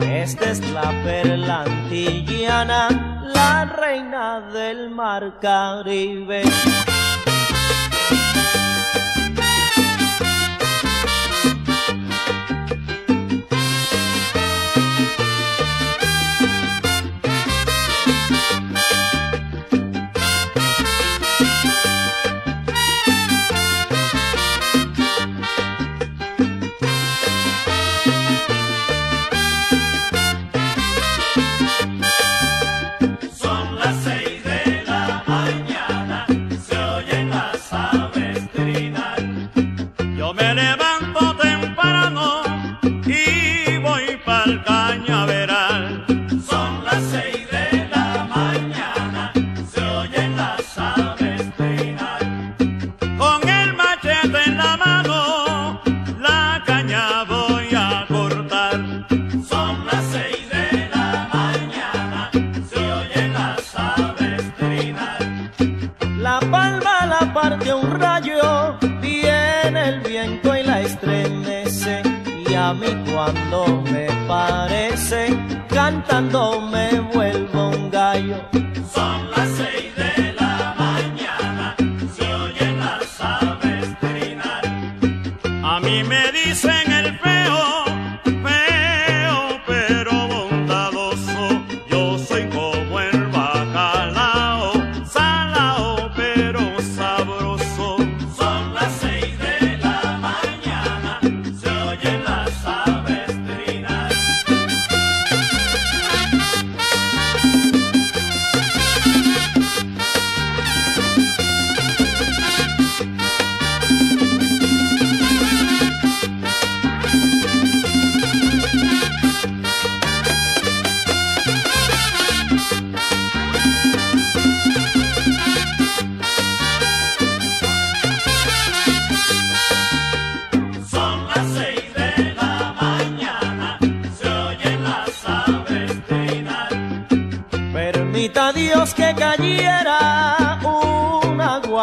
Esta 0.00 0.50
es 0.50 0.60
la 0.72 0.90
perla 1.04 1.62
antillana, 1.62 3.22
la 3.32 3.64
reina 3.64 4.40
del 4.52 4.90
mar 4.90 5.38
Caribe. 5.40 6.42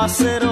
Un 0.08 0.47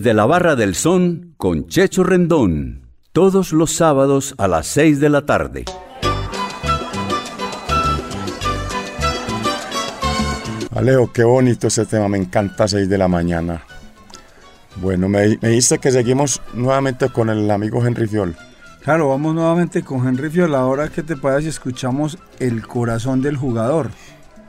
Desde 0.00 0.14
la 0.14 0.24
Barra 0.24 0.56
del 0.56 0.74
Son 0.74 1.34
con 1.36 1.66
Checho 1.66 2.04
Rendón. 2.04 2.88
Todos 3.12 3.52
los 3.52 3.72
sábados 3.72 4.34
a 4.38 4.48
las 4.48 4.66
6 4.68 4.98
de 4.98 5.10
la 5.10 5.26
tarde. 5.26 5.66
Alejo, 10.74 11.12
qué 11.12 11.22
bonito 11.22 11.66
ese 11.66 11.84
tema, 11.84 12.08
me 12.08 12.16
encanta 12.16 12.66
6 12.66 12.88
de 12.88 12.96
la 12.96 13.08
mañana. 13.08 13.62
Bueno, 14.76 15.06
me, 15.10 15.38
me 15.42 15.48
dice 15.50 15.78
que 15.78 15.90
seguimos 15.90 16.40
nuevamente 16.54 17.10
con 17.10 17.28
el 17.28 17.50
amigo 17.50 17.86
Henry 17.86 18.06
Fiol. 18.06 18.34
Claro, 18.82 19.10
vamos 19.10 19.34
nuevamente 19.34 19.82
con 19.82 20.08
Henry 20.08 20.30
Fiol. 20.30 20.54
Ahora, 20.54 20.88
¿qué 20.88 21.02
te 21.02 21.18
parece 21.18 21.42
si 21.42 21.48
escuchamos 21.48 22.16
El 22.38 22.66
corazón 22.66 23.20
del 23.20 23.36
jugador? 23.36 23.90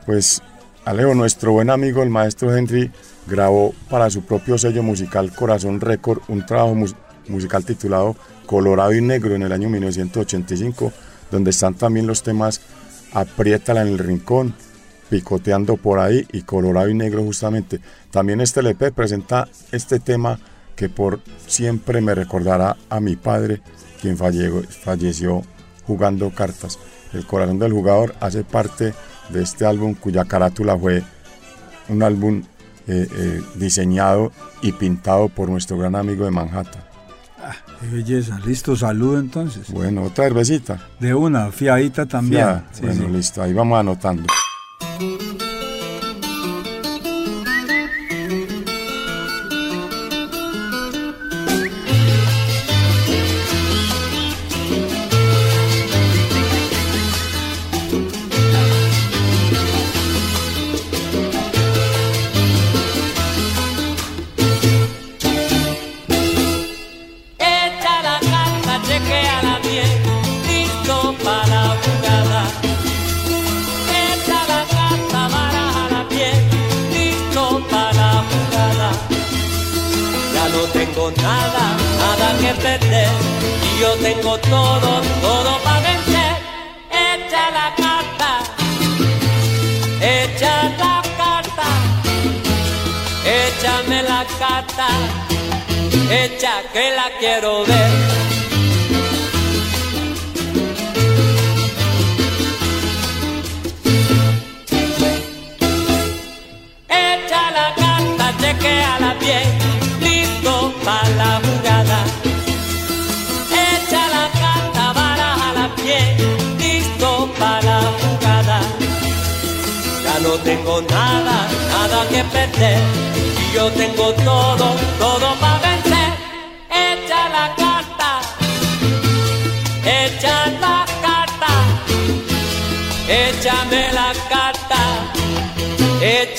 Pues, 0.05 0.41
Alejo, 0.85 1.13
nuestro 1.13 1.51
buen 1.53 1.69
amigo, 1.69 2.01
el 2.01 2.09
maestro 2.09 2.55
Henry, 2.55 2.91
grabó 3.27 3.73
para 3.89 4.09
su 4.09 4.23
propio 4.23 4.57
sello 4.57 4.81
musical 4.83 5.31
Corazón 5.33 5.79
Record 5.79 6.21
un 6.27 6.45
trabajo 6.45 6.73
mus- 6.73 6.95
musical 7.27 7.63
titulado 7.63 8.15
Colorado 8.47 8.93
y 8.93 9.01
Negro 9.01 9.35
en 9.35 9.43
el 9.43 9.51
año 9.51 9.69
1985, 9.69 10.91
donde 11.29 11.51
están 11.51 11.75
también 11.75 12.07
los 12.07 12.23
temas 12.23 12.61
Apriétala 13.13 13.81
en 13.81 13.89
el 13.89 13.99
Rincón, 13.99 14.55
Picoteando 15.09 15.75
por 15.77 15.99
ahí 15.99 16.25
y 16.31 16.43
Colorado 16.43 16.87
y 16.89 16.93
Negro 16.93 17.21
justamente. 17.23 17.79
También 18.09 18.39
este 18.41 18.61
LP 18.61 18.91
presenta 18.93 19.47
este 19.73 19.99
tema 19.99 20.39
que 20.75 20.87
por 20.89 21.19
siempre 21.45 21.99
me 22.01 22.15
recordará 22.15 22.77
a 22.89 22.99
mi 23.01 23.17
padre, 23.17 23.61
quien 24.01 24.17
falle- 24.17 24.65
falleció 24.67 25.43
jugando 25.85 26.31
cartas. 26.31 26.79
El 27.13 27.25
corazón 27.27 27.59
del 27.59 27.73
jugador 27.73 28.15
hace 28.21 28.43
parte 28.45 28.85
de 28.85 28.93
este 29.33 29.65
álbum 29.65 29.93
cuya 29.93 30.25
carátula 30.25 30.77
fue 30.77 31.03
un 31.89 32.03
álbum 32.03 32.43
eh, 32.87 33.07
eh, 33.15 33.41
diseñado 33.55 34.31
y 34.61 34.71
pintado 34.71 35.29
por 35.29 35.49
nuestro 35.49 35.77
gran 35.77 35.95
amigo 35.95 36.25
de 36.25 36.31
Manhattan. 36.31 36.83
Qué 37.79 37.87
belleza. 37.87 38.39
Listo, 38.45 38.75
saludo 38.75 39.19
entonces. 39.19 39.71
Bueno, 39.71 40.03
otra 40.03 40.25
cervecita. 40.25 40.87
De 40.99 41.13
una, 41.13 41.51
fiadita 41.51 42.05
también. 42.05 42.63
Sí, 42.71 42.81
bueno, 42.83 43.05
sí. 43.07 43.11
listo, 43.11 43.41
ahí 43.41 43.53
vamos 43.53 43.79
anotando. 43.79 44.23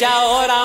Echa 0.03 0.15
ahora, 0.15 0.62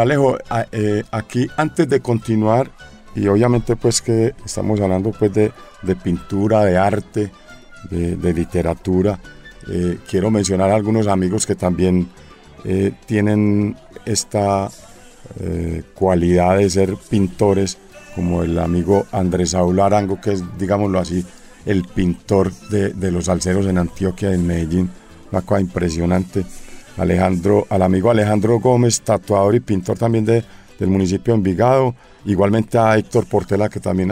Alejo, 0.00 0.38
eh, 0.72 1.02
aquí 1.10 1.46
antes 1.56 1.88
de 1.88 2.00
continuar, 2.00 2.70
y 3.14 3.26
obviamente 3.26 3.76
pues 3.76 4.00
que 4.00 4.34
estamos 4.44 4.80
hablando 4.80 5.12
pues 5.12 5.32
de, 5.32 5.52
de 5.82 5.96
pintura, 5.96 6.64
de 6.64 6.76
arte, 6.76 7.30
de, 7.90 8.32
literatura, 8.32 9.18
eh, 9.70 9.98
quiero 10.08 10.30
mencionar 10.30 10.70
a 10.70 10.74
algunos 10.74 11.06
amigos 11.06 11.46
que 11.46 11.54
también 11.54 12.08
eh, 12.64 12.92
tienen 13.06 13.76
esta 14.04 14.70
cualidad 15.94 16.56
de 16.56 16.70
ser 16.70 16.96
pintores, 17.10 17.76
como 18.14 18.42
el 18.42 18.58
amigo 18.58 19.06
Andrés 19.12 19.50
Saúl 19.50 19.78
Arango, 19.78 20.20
que 20.20 20.32
es, 20.32 20.42
digámoslo 20.58 20.98
así, 20.98 21.24
el 21.66 21.84
pintor 21.84 22.50
de, 22.70 22.94
de 22.94 23.12
los 23.12 23.28
alceros 23.28 23.66
en 23.66 23.78
Antioquia, 23.78 24.32
en 24.32 24.46
Medellín, 24.46 24.90
una 25.30 25.42
cosa 25.42 25.60
impresionante. 25.60 26.44
Alejandro, 26.98 27.66
al 27.70 27.82
amigo 27.82 28.10
Alejandro 28.10 28.58
Gómez, 28.58 29.00
tatuador 29.00 29.54
y 29.54 29.60
pintor 29.60 29.96
también 29.96 30.24
de, 30.24 30.44
del 30.78 30.90
municipio 30.90 31.32
de 31.32 31.38
Envigado. 31.38 31.94
Igualmente 32.24 32.76
a 32.78 32.96
Héctor 32.96 33.26
Portela, 33.26 33.68
que 33.68 33.80
también 33.80 34.10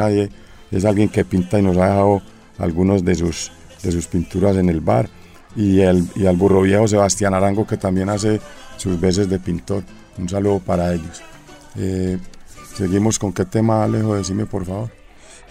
es 0.70 0.84
alguien 0.84 1.09
que 1.09 1.24
pinta 1.24 1.59
y 1.59 1.62
nos 1.62 1.76
ha 1.76 1.87
dejado 1.87 2.22
algunos 2.59 3.05
de 3.05 3.14
sus, 3.14 3.53
de 3.82 3.93
sus 3.93 4.07
pinturas 4.07 4.57
en 4.57 4.68
el 4.68 4.80
bar. 4.80 5.09
Y, 5.55 5.80
el, 5.80 6.07
y 6.14 6.26
al 6.26 6.37
burro 6.37 6.61
viejo 6.62 6.87
Sebastián 6.87 7.32
Arango, 7.34 7.66
que 7.66 7.76
también 7.76 8.09
hace 8.11 8.41
sus 8.76 9.01
veces 9.01 9.28
de 9.28 9.39
pintor. 9.39 9.82
Un 10.18 10.28
saludo 10.28 10.61
para 10.61 10.93
ellos. 10.93 11.22
Eh, 11.76 12.18
seguimos 12.74 13.18
con 13.18 13.32
qué 13.32 13.45
tema, 13.45 13.84
Alejo, 13.84 14.14
decime 14.14 14.47
por 14.47 14.64
favor. 14.64 14.91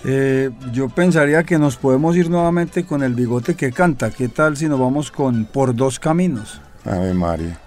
Eh, 0.04 0.52
yo 0.72 0.90
pensaría 0.90 1.44
que 1.44 1.58
nos 1.58 1.78
podemos 1.78 2.16
ir 2.16 2.30
nuevamente 2.30 2.86
con 2.86 3.02
el 3.02 3.16
bigote 3.16 3.56
que 3.56 3.72
canta. 3.72 4.12
¿Qué 4.12 4.28
tal 4.28 4.56
si 4.56 4.68
nos 4.68 4.80
vamos 4.80 5.10
con 5.12 5.46
Por 5.46 5.76
dos 5.76 6.00
caminos? 6.00 6.62
Ave 6.86 7.14
María. 7.14 7.60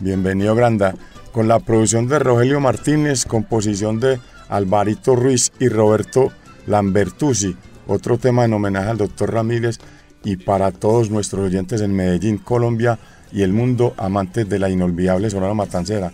Bienvenido, 0.00 0.54
Granda. 0.54 0.94
Con 1.32 1.48
la 1.48 1.58
producción 1.58 2.06
de 2.06 2.18
Rogelio 2.18 2.60
Martínez, 2.60 3.24
composición 3.26 3.98
de 3.98 4.20
Alvarito 4.48 5.16
Ruiz 5.16 5.52
y 5.58 5.68
Roberto 5.68 6.30
Lambertusi. 6.66 7.56
Otro 7.86 8.18
tema 8.18 8.44
en 8.44 8.52
homenaje 8.52 8.90
al 8.90 8.98
doctor 8.98 9.32
Ramírez 9.32 9.78
y 10.22 10.36
para 10.36 10.70
todos 10.70 11.10
nuestros 11.10 11.46
oyentes 11.46 11.80
en 11.80 11.94
Medellín, 11.94 12.38
Colombia 12.38 12.98
y 13.32 13.42
el 13.42 13.52
mundo 13.52 13.94
amantes 13.96 14.48
de 14.48 14.58
la 14.58 14.70
inolvidable 14.70 15.28
Sonora 15.28 15.54
Matancera. 15.54 16.12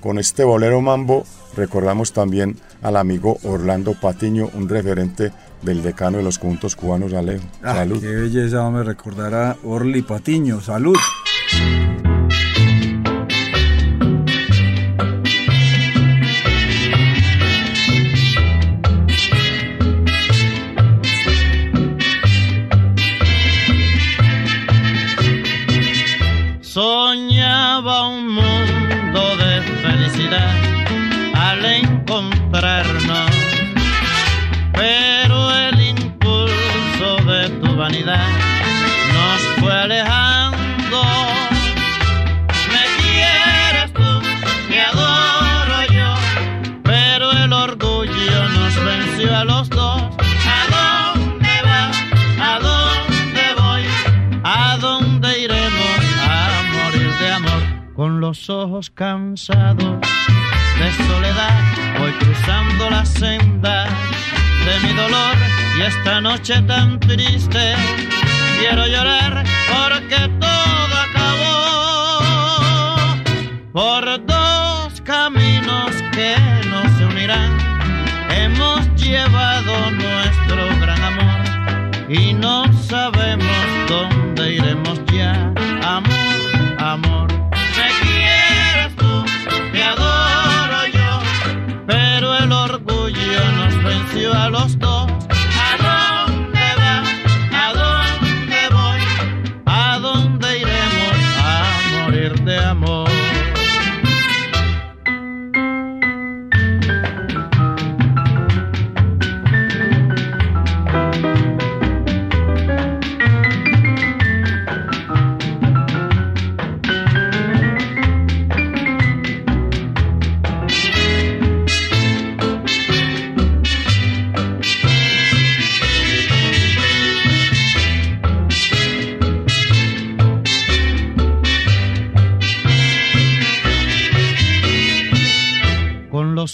Con 0.00 0.18
este 0.18 0.42
bolero 0.42 0.80
mambo 0.80 1.24
recordamos 1.56 2.12
también 2.12 2.56
al 2.80 2.96
amigo 2.96 3.38
Orlando 3.44 3.94
Patiño, 3.94 4.48
un 4.54 4.68
referente 4.68 5.32
del 5.60 5.82
decano 5.82 6.16
de 6.16 6.24
los 6.24 6.38
conjuntos 6.38 6.74
cubanos 6.74 7.12
Alejo. 7.12 7.44
Ah, 7.62 7.74
Salud. 7.76 8.00
qué 8.00 8.08
belleza 8.08 8.68
me 8.70 8.82
recordará 8.82 9.56
Orly 9.62 10.02
Patiño. 10.02 10.60
Salud. 10.60 10.96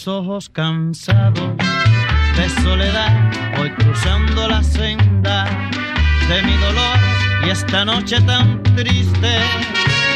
Ojos 0.09 0.49
cansados 0.49 1.57
de 2.37 2.49
soledad, 2.63 3.31
voy 3.57 3.71
cruzando 3.71 4.49
la 4.49 4.63
senda 4.63 5.45
de 6.29 6.43
mi 6.43 6.57
dolor 6.57 6.99
y 7.47 7.51
esta 7.51 7.85
noche 7.85 8.21
tan 8.23 8.63
triste 8.63 9.39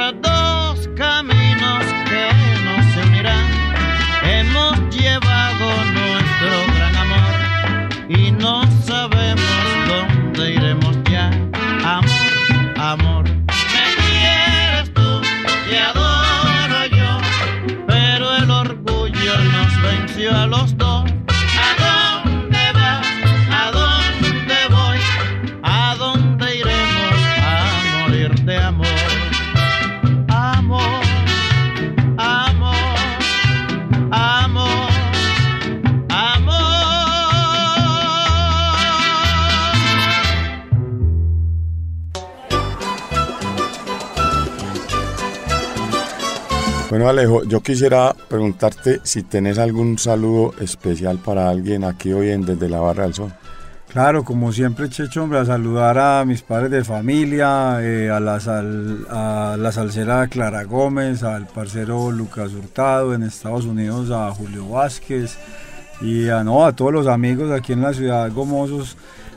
Bueno, 46.96 47.10
Alejo, 47.10 47.44
yo 47.44 47.60
quisiera 47.60 48.16
preguntarte 48.26 49.00
si 49.02 49.22
tenés 49.22 49.58
algún 49.58 49.98
saludo 49.98 50.54
especial 50.62 51.18
para 51.18 51.50
alguien 51.50 51.84
aquí 51.84 52.10
hoy 52.10 52.30
en 52.30 52.40
Desde 52.46 52.70
la 52.70 52.80
Barra 52.80 53.02
del 53.02 53.12
Sol. 53.12 53.34
Claro, 53.92 54.24
como 54.24 54.50
siempre, 54.50 54.88
Checho, 54.88 55.22
hombre, 55.24 55.40
a 55.40 55.44
saludar 55.44 55.98
a 55.98 56.24
mis 56.24 56.40
padres 56.40 56.70
de 56.70 56.84
familia, 56.84 57.80
eh, 57.82 58.08
a, 58.08 58.18
la 58.18 58.40
sal- 58.40 59.06
a 59.10 59.56
la 59.58 59.72
salsera 59.72 60.26
Clara 60.28 60.64
Gómez, 60.64 61.22
al 61.22 61.46
parcero 61.46 62.10
Lucas 62.10 62.54
Hurtado 62.54 63.12
en 63.12 63.24
Estados 63.24 63.66
Unidos, 63.66 64.10
a 64.10 64.30
Julio 64.30 64.66
Vázquez 64.66 65.36
y 66.00 66.30
a, 66.30 66.42
no, 66.44 66.64
a 66.64 66.72
todos 66.74 66.94
los 66.94 67.06
amigos 67.08 67.52
aquí 67.52 67.74
en 67.74 67.82
la 67.82 67.92
ciudad 67.92 68.32
Gomosos 68.32 68.96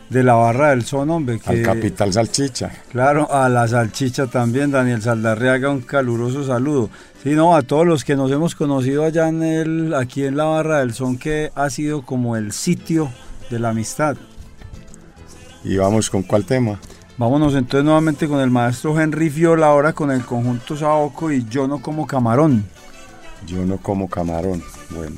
de 0.09 0.23
la 0.23 0.33
barra 0.33 0.69
del 0.69 0.83
son, 0.83 1.09
hombre. 1.09 1.39
Que, 1.39 1.49
Al 1.49 1.61
Capital 1.61 2.13
Salchicha. 2.13 2.71
Claro, 2.91 3.31
a 3.31 3.47
la 3.49 3.67
salchicha 3.67 4.27
también, 4.27 4.71
Daniel 4.71 5.01
Saldarriaga, 5.01 5.69
un 5.69 5.81
caluroso 5.81 6.45
saludo. 6.45 6.89
Sí, 7.23 7.31
no, 7.31 7.55
a 7.55 7.61
todos 7.61 7.85
los 7.85 8.03
que 8.03 8.15
nos 8.15 8.31
hemos 8.31 8.55
conocido 8.55 9.05
allá 9.05 9.27
en 9.27 9.43
el, 9.43 9.93
aquí 9.93 10.25
en 10.25 10.37
la 10.37 10.45
barra 10.45 10.79
del 10.79 10.93
son, 10.93 11.17
que 11.17 11.51
ha 11.53 11.69
sido 11.69 12.01
como 12.03 12.35
el 12.35 12.51
sitio 12.51 13.09
de 13.49 13.59
la 13.59 13.69
amistad. 13.69 14.17
Y 15.63 15.77
vamos 15.77 16.09
con 16.09 16.23
cuál 16.23 16.45
tema. 16.45 16.79
Vámonos 17.17 17.53
entonces 17.53 17.83
nuevamente 17.83 18.29
con 18.29 18.39
el 18.39 18.49
maestro 18.49 18.99
Henry 18.99 19.29
Fiola, 19.29 19.67
ahora 19.67 19.91
con 19.91 20.09
el 20.09 20.23
conjunto 20.23 20.77
Saoco 20.77 21.31
y 21.31 21.45
Yo 21.49 21.67
no 21.67 21.81
como 21.81 22.07
camarón. 22.07 22.65
Yo 23.45 23.65
no 23.65 23.77
como 23.77 24.09
camarón. 24.09 24.63
Bueno. 24.89 25.17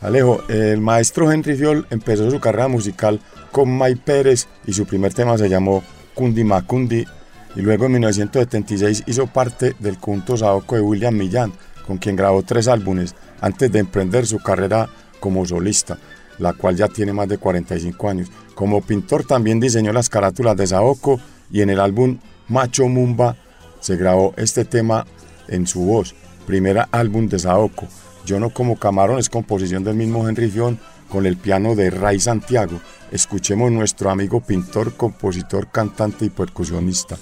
Alejo, 0.00 0.42
el 0.48 0.80
maestro 0.80 1.32
Henry 1.32 1.56
Fiol 1.56 1.86
empezó 1.90 2.30
su 2.30 2.38
carrera 2.38 2.68
musical 2.68 3.20
con 3.50 3.76
May 3.76 3.94
Pérez 3.94 4.46
y 4.66 4.74
su 4.74 4.84
primer 4.84 5.14
tema 5.14 5.38
se 5.38 5.48
llamó 5.48 5.82
Kundi 6.14 6.44
Makundi 6.44 7.06
y 7.54 7.60
luego 7.62 7.86
en 7.86 7.92
1976 7.92 9.04
hizo 9.06 9.26
parte 9.26 9.74
del 9.78 9.96
conjunto 9.96 10.36
Saoco 10.36 10.74
de 10.74 10.82
William 10.82 11.16
Millán, 11.16 11.52
con 11.86 11.96
quien 11.96 12.14
grabó 12.14 12.42
tres 12.42 12.68
álbumes 12.68 13.14
antes 13.40 13.72
de 13.72 13.78
emprender 13.78 14.26
su 14.26 14.38
carrera 14.38 14.90
como 15.18 15.46
solista, 15.46 15.96
la 16.38 16.52
cual 16.52 16.76
ya 16.76 16.88
tiene 16.88 17.14
más 17.14 17.28
de 17.28 17.38
45 17.38 18.08
años. 18.10 18.28
Como 18.54 18.82
pintor 18.82 19.24
también 19.24 19.60
diseñó 19.60 19.92
las 19.94 20.10
carátulas 20.10 20.58
de 20.58 20.66
Saoco 20.66 21.18
y 21.50 21.62
en 21.62 21.70
el 21.70 21.80
álbum 21.80 22.18
Macho 22.48 22.86
Mumba 22.86 23.36
se 23.80 23.96
grabó 23.96 24.34
este 24.36 24.66
tema 24.66 25.06
en 25.48 25.66
su 25.66 25.80
voz, 25.80 26.14
primer 26.46 26.86
álbum 26.92 27.28
de 27.28 27.38
Saoco. 27.38 27.88
Yo 28.26 28.40
no 28.40 28.50
como 28.50 28.76
camarón 28.76 29.20
es 29.20 29.30
composición 29.30 29.84
del 29.84 29.94
mismo 29.94 30.28
Henry 30.28 30.50
Fion 30.50 30.80
con 31.08 31.26
el 31.26 31.36
piano 31.36 31.76
de 31.76 31.90
Ray 31.90 32.18
Santiago. 32.18 32.80
Escuchemos 33.12 33.70
nuestro 33.70 34.10
amigo 34.10 34.40
pintor, 34.40 34.94
compositor, 34.96 35.68
cantante 35.68 36.24
y 36.24 36.30
percusionista. 36.30 37.16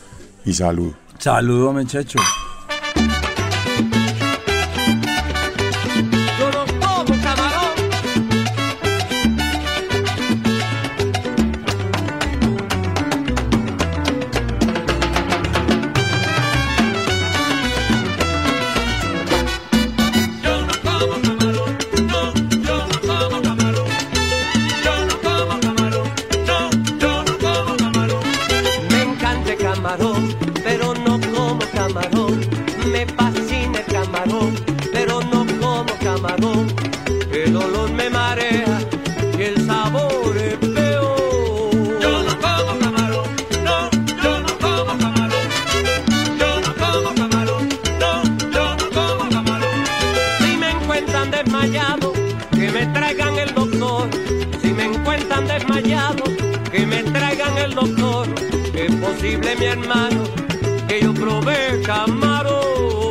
Y 0.46 0.54
salud. 0.54 0.94
Saludo, 1.18 1.74
muchacho. 1.74 2.18
Es 58.84 58.94
posible, 58.96 59.56
mi 59.56 59.64
hermano, 59.64 60.24
que 60.86 61.00
yo 61.00 61.14
probé 61.14 61.80
camarón. 61.86 63.03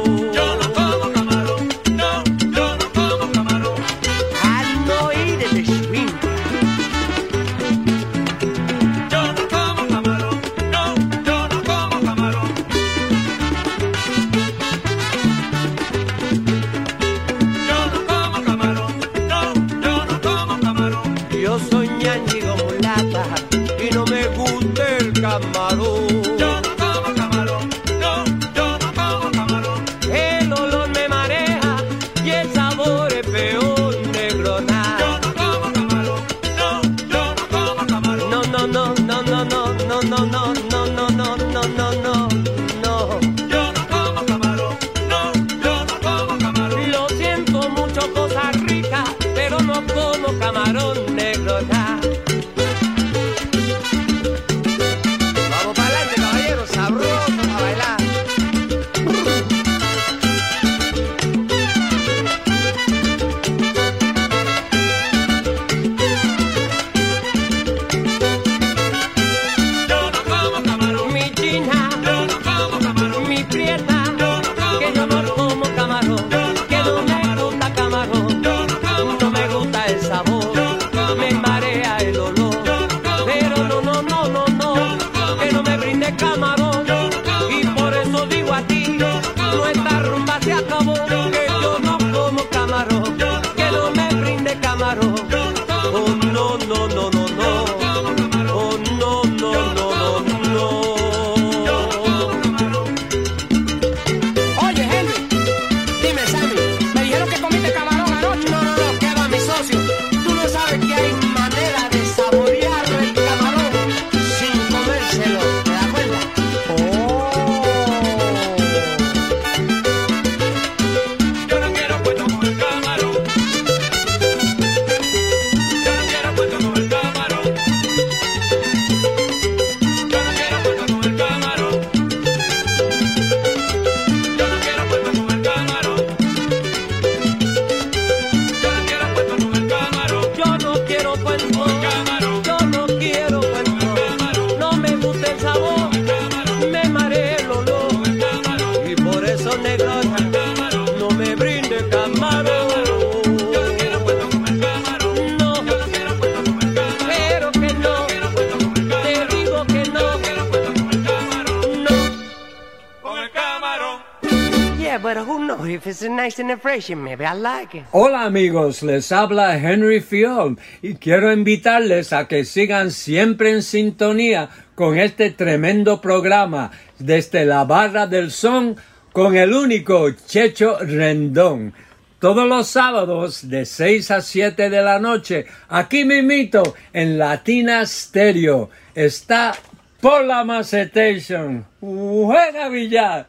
Hola 167.91 168.23
amigos, 168.23 168.81
les 168.81 169.11
habla 169.11 169.57
Henry 169.57 170.01
Fiol 170.01 170.57
y 170.81 170.95
quiero 170.95 171.31
invitarles 171.31 172.13
a 172.13 172.27
que 172.27 172.45
sigan 172.45 172.89
siempre 172.89 173.51
en 173.51 173.61
sintonía 173.61 174.49
con 174.73 174.97
este 174.97 175.29
tremendo 175.29 176.01
programa 176.01 176.71
desde 176.97 177.45
la 177.45 177.63
barra 177.65 178.07
del 178.07 178.31
son 178.31 178.75
con 179.11 179.35
el 179.35 179.53
único 179.53 180.09
Checho 180.11 180.79
Rendón. 180.79 181.73
Todos 182.17 182.47
los 182.47 182.69
sábados 182.69 183.47
de 183.47 183.65
6 183.65 184.09
a 184.09 184.21
7 184.21 184.71
de 184.71 184.81
la 184.81 184.97
noche, 184.97 185.45
aquí 185.69 186.05
mimito 186.05 186.75
en 186.91 187.19
Latina 187.19 187.85
Stereo. 187.85 188.71
Está 188.95 189.53
por 190.01 190.25
la 190.25 190.43
Macetation. 190.43 191.65
Juega 191.79 192.69
billar. 192.69 193.27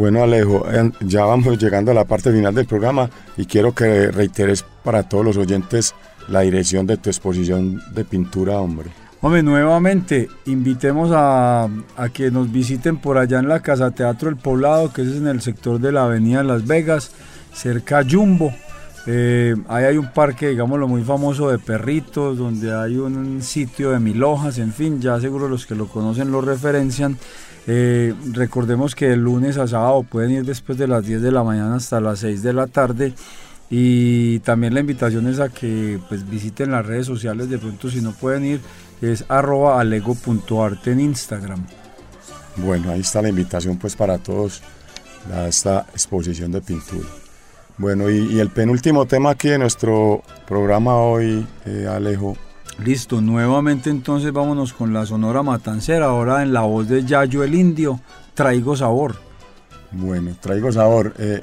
Bueno, 0.00 0.22
Alejo, 0.22 0.64
ya 1.00 1.26
vamos 1.26 1.58
llegando 1.58 1.90
a 1.90 1.94
la 1.94 2.06
parte 2.06 2.32
final 2.32 2.54
del 2.54 2.64
programa 2.64 3.10
y 3.36 3.44
quiero 3.44 3.74
que 3.74 4.10
reiteres 4.10 4.64
para 4.82 5.02
todos 5.02 5.22
los 5.22 5.36
oyentes 5.36 5.94
la 6.26 6.40
dirección 6.40 6.86
de 6.86 6.96
tu 6.96 7.10
exposición 7.10 7.82
de 7.92 8.06
pintura, 8.06 8.58
hombre. 8.60 8.88
Hombre, 9.20 9.42
nuevamente 9.42 10.26
invitemos 10.46 11.10
a, 11.12 11.64
a 11.98 12.08
que 12.08 12.30
nos 12.30 12.50
visiten 12.50 12.96
por 12.96 13.18
allá 13.18 13.40
en 13.40 13.48
la 13.48 13.60
Casa 13.60 13.90
Teatro 13.90 14.30
El 14.30 14.36
Poblado, 14.36 14.90
que 14.90 15.02
es 15.02 15.08
en 15.08 15.26
el 15.26 15.42
sector 15.42 15.78
de 15.78 15.92
la 15.92 16.04
Avenida 16.04 16.42
Las 16.42 16.66
Vegas, 16.66 17.10
cerca 17.52 17.98
a 17.98 18.04
Jumbo. 18.10 18.54
Eh, 19.06 19.54
ahí 19.68 19.84
hay 19.84 19.98
un 19.98 20.10
parque, 20.12 20.48
digámoslo, 20.48 20.88
muy 20.88 21.02
famoso 21.02 21.50
de 21.50 21.58
perritos, 21.58 22.38
donde 22.38 22.74
hay 22.74 22.96
un 22.96 23.42
sitio 23.42 23.90
de 23.90 24.00
mil 24.00 24.22
hojas, 24.22 24.56
en 24.56 24.72
fin, 24.72 24.98
ya 24.98 25.20
seguro 25.20 25.46
los 25.46 25.66
que 25.66 25.74
lo 25.74 25.88
conocen 25.88 26.32
lo 26.32 26.40
referencian. 26.40 27.18
Eh, 27.66 28.14
recordemos 28.32 28.94
que 28.94 29.12
el 29.12 29.20
lunes 29.20 29.58
a 29.58 29.66
sábado 29.66 30.02
pueden 30.02 30.30
ir 30.32 30.44
después 30.44 30.78
de 30.78 30.88
las 30.88 31.04
10 31.04 31.22
de 31.22 31.32
la 31.32 31.44
mañana 31.44 31.76
hasta 31.76 32.00
las 32.00 32.20
6 32.20 32.42
de 32.42 32.52
la 32.52 32.66
tarde. 32.66 33.14
Y 33.68 34.40
también 34.40 34.74
la 34.74 34.80
invitación 34.80 35.28
es 35.28 35.38
a 35.38 35.48
que 35.48 36.00
pues, 36.08 36.28
visiten 36.28 36.72
las 36.72 36.84
redes 36.84 37.06
sociales, 37.06 37.48
de 37.48 37.58
pronto 37.58 37.88
si 37.88 38.00
no 38.00 38.12
pueden 38.12 38.44
ir, 38.44 38.60
es 39.00 39.24
arroba 39.28 39.80
alego.arte 39.80 40.92
en 40.92 41.00
Instagram. 41.00 41.64
Bueno, 42.56 42.90
ahí 42.90 43.00
está 43.00 43.22
la 43.22 43.28
invitación 43.28 43.78
pues 43.78 43.94
para 43.94 44.18
todos 44.18 44.60
a 45.32 45.46
esta 45.46 45.86
exposición 45.92 46.50
de 46.50 46.60
pintura. 46.60 47.06
Bueno, 47.78 48.10
y, 48.10 48.40
el 48.40 48.50
penúltimo 48.50 49.06
tema 49.06 49.30
aquí 49.30 49.48
de 49.48 49.58
nuestro 49.58 50.22
programa 50.46 50.96
hoy, 50.96 51.46
eh, 51.64 51.86
Alejo, 51.88 52.36
Listo, 52.84 53.20
nuevamente 53.20 53.90
entonces 53.90 54.32
vámonos 54.32 54.72
con 54.72 54.94
la 54.94 55.04
Sonora 55.04 55.42
Matancera, 55.42 56.06
ahora 56.06 56.42
en 56.42 56.54
la 56.54 56.62
voz 56.62 56.88
de 56.88 57.04
Yayo 57.04 57.44
el 57.44 57.54
Indio, 57.54 58.00
Traigo 58.32 58.74
Sabor. 58.74 59.16
Bueno, 59.92 60.34
Traigo 60.40 60.72
Sabor. 60.72 61.12
eh, 61.18 61.42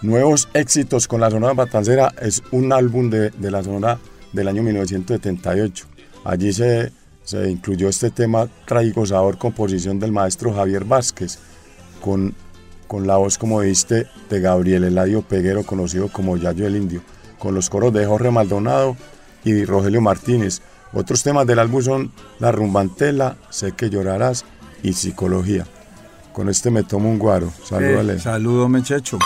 nuevos 0.00 0.48
éxitos 0.54 1.06
con 1.06 1.20
la 1.20 1.30
Sonora 1.30 1.52
Matancera 1.52 2.14
es 2.22 2.42
un 2.52 2.72
álbum 2.72 3.10
de, 3.10 3.30
de 3.30 3.50
la 3.50 3.62
Sonora 3.62 3.98
del 4.32 4.48
año 4.48 4.62
1978. 4.62 5.86
Allí 6.24 6.54
se, 6.54 6.90
se 7.22 7.50
incluyó 7.50 7.90
este 7.90 8.10
tema 8.10 8.48
Traigo 8.64 9.04
Sabor, 9.04 9.36
composición 9.36 10.00
del 10.00 10.12
maestro 10.12 10.54
Javier 10.54 10.86
Vázquez, 10.86 11.38
con, 12.00 12.34
con 12.86 13.06
la 13.06 13.18
voz, 13.18 13.36
como 13.36 13.60
viste, 13.60 14.06
de 14.30 14.40
Gabriel 14.40 14.84
Eladio 14.84 15.20
Peguero, 15.20 15.64
conocido 15.64 16.08
como 16.08 16.38
Yayo 16.38 16.66
el 16.66 16.76
Indio, 16.76 17.02
con 17.38 17.54
los 17.54 17.68
coros 17.68 17.92
de 17.92 18.06
Jorge 18.06 18.30
Maldonado 18.30 18.96
y 19.44 19.64
Rogelio 19.64 20.00
Martínez. 20.00 20.60
Otros 20.92 21.22
temas 21.22 21.46
del 21.46 21.58
álbum 21.60 21.82
son 21.82 22.12
La 22.40 22.50
Rumbantela, 22.52 23.36
Sé 23.50 23.72
que 23.72 23.90
llorarás 23.90 24.44
y 24.82 24.92
Psicología. 24.94 25.66
Con 26.32 26.48
este 26.48 26.70
me 26.70 26.82
tomo 26.82 27.10
un 27.10 27.18
guaro. 27.18 27.52
Saludos, 27.64 27.96
Eh, 27.96 28.00
Alejo. 28.00 28.20
saludo, 28.20 28.68
Mechecho. 28.68 29.18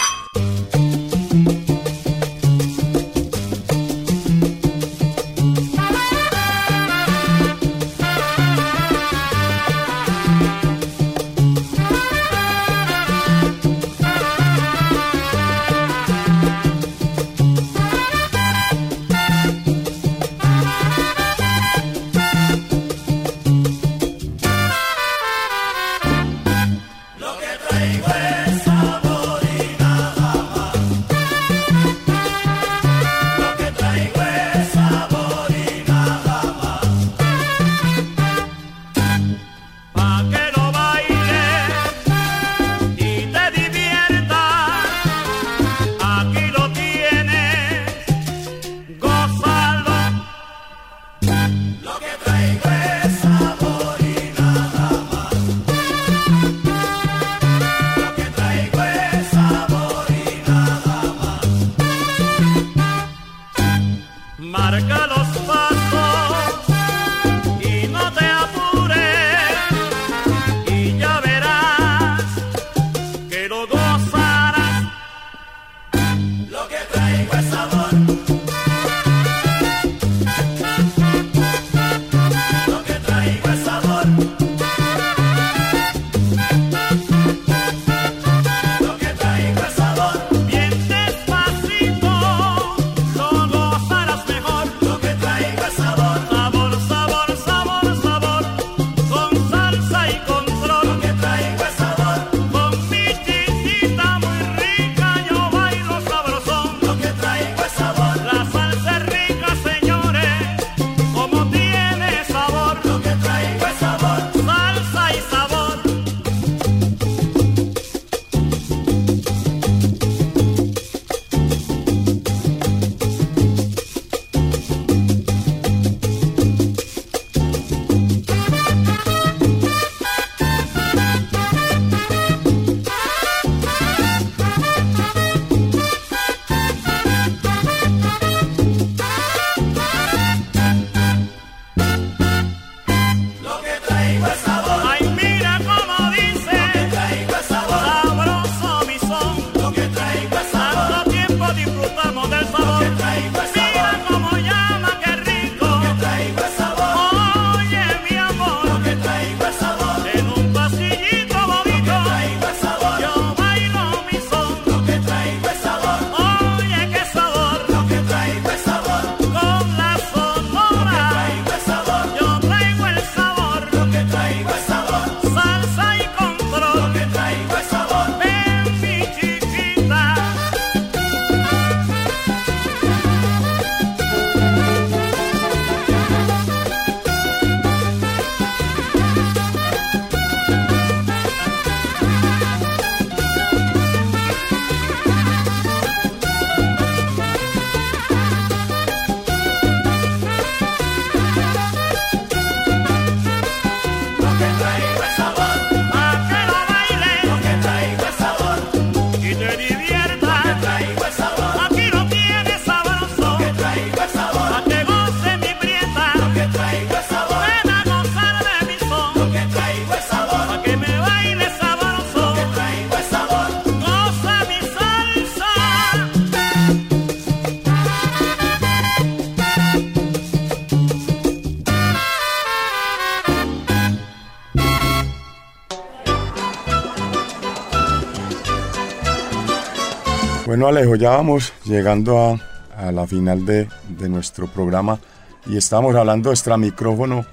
Bueno 240.64 240.78
Alejo, 240.78 240.94
ya 240.96 241.10
vamos 241.10 241.52
llegando 241.66 242.40
a, 242.74 242.90
la 242.90 243.06
final 243.06 243.44
de, 243.44 243.68
de 243.98 244.08
nuestro 244.08 244.46
programa 244.46 244.98
y 245.46 245.58
estamos 245.58 245.94
hablando 245.94 246.30
de 246.30 246.34
extra 246.34 246.56
micrófono 246.56 247.26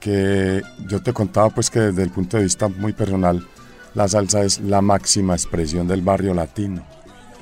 que 0.00 0.62
yo 0.88 1.02
te 1.02 1.12
contaba 1.12 1.50
pues 1.50 1.68
que 1.68 1.80
desde 1.80 2.02
el 2.02 2.08
punto 2.08 2.38
de 2.38 2.44
vista 2.44 2.68
muy 2.68 2.94
personal 2.94 3.46
la 3.92 4.08
salsa 4.08 4.42
es 4.42 4.60
la 4.60 4.80
máxima 4.80 5.34
expresión 5.34 5.86
del 5.86 6.00
barrio 6.00 6.32
latino. 6.32 6.82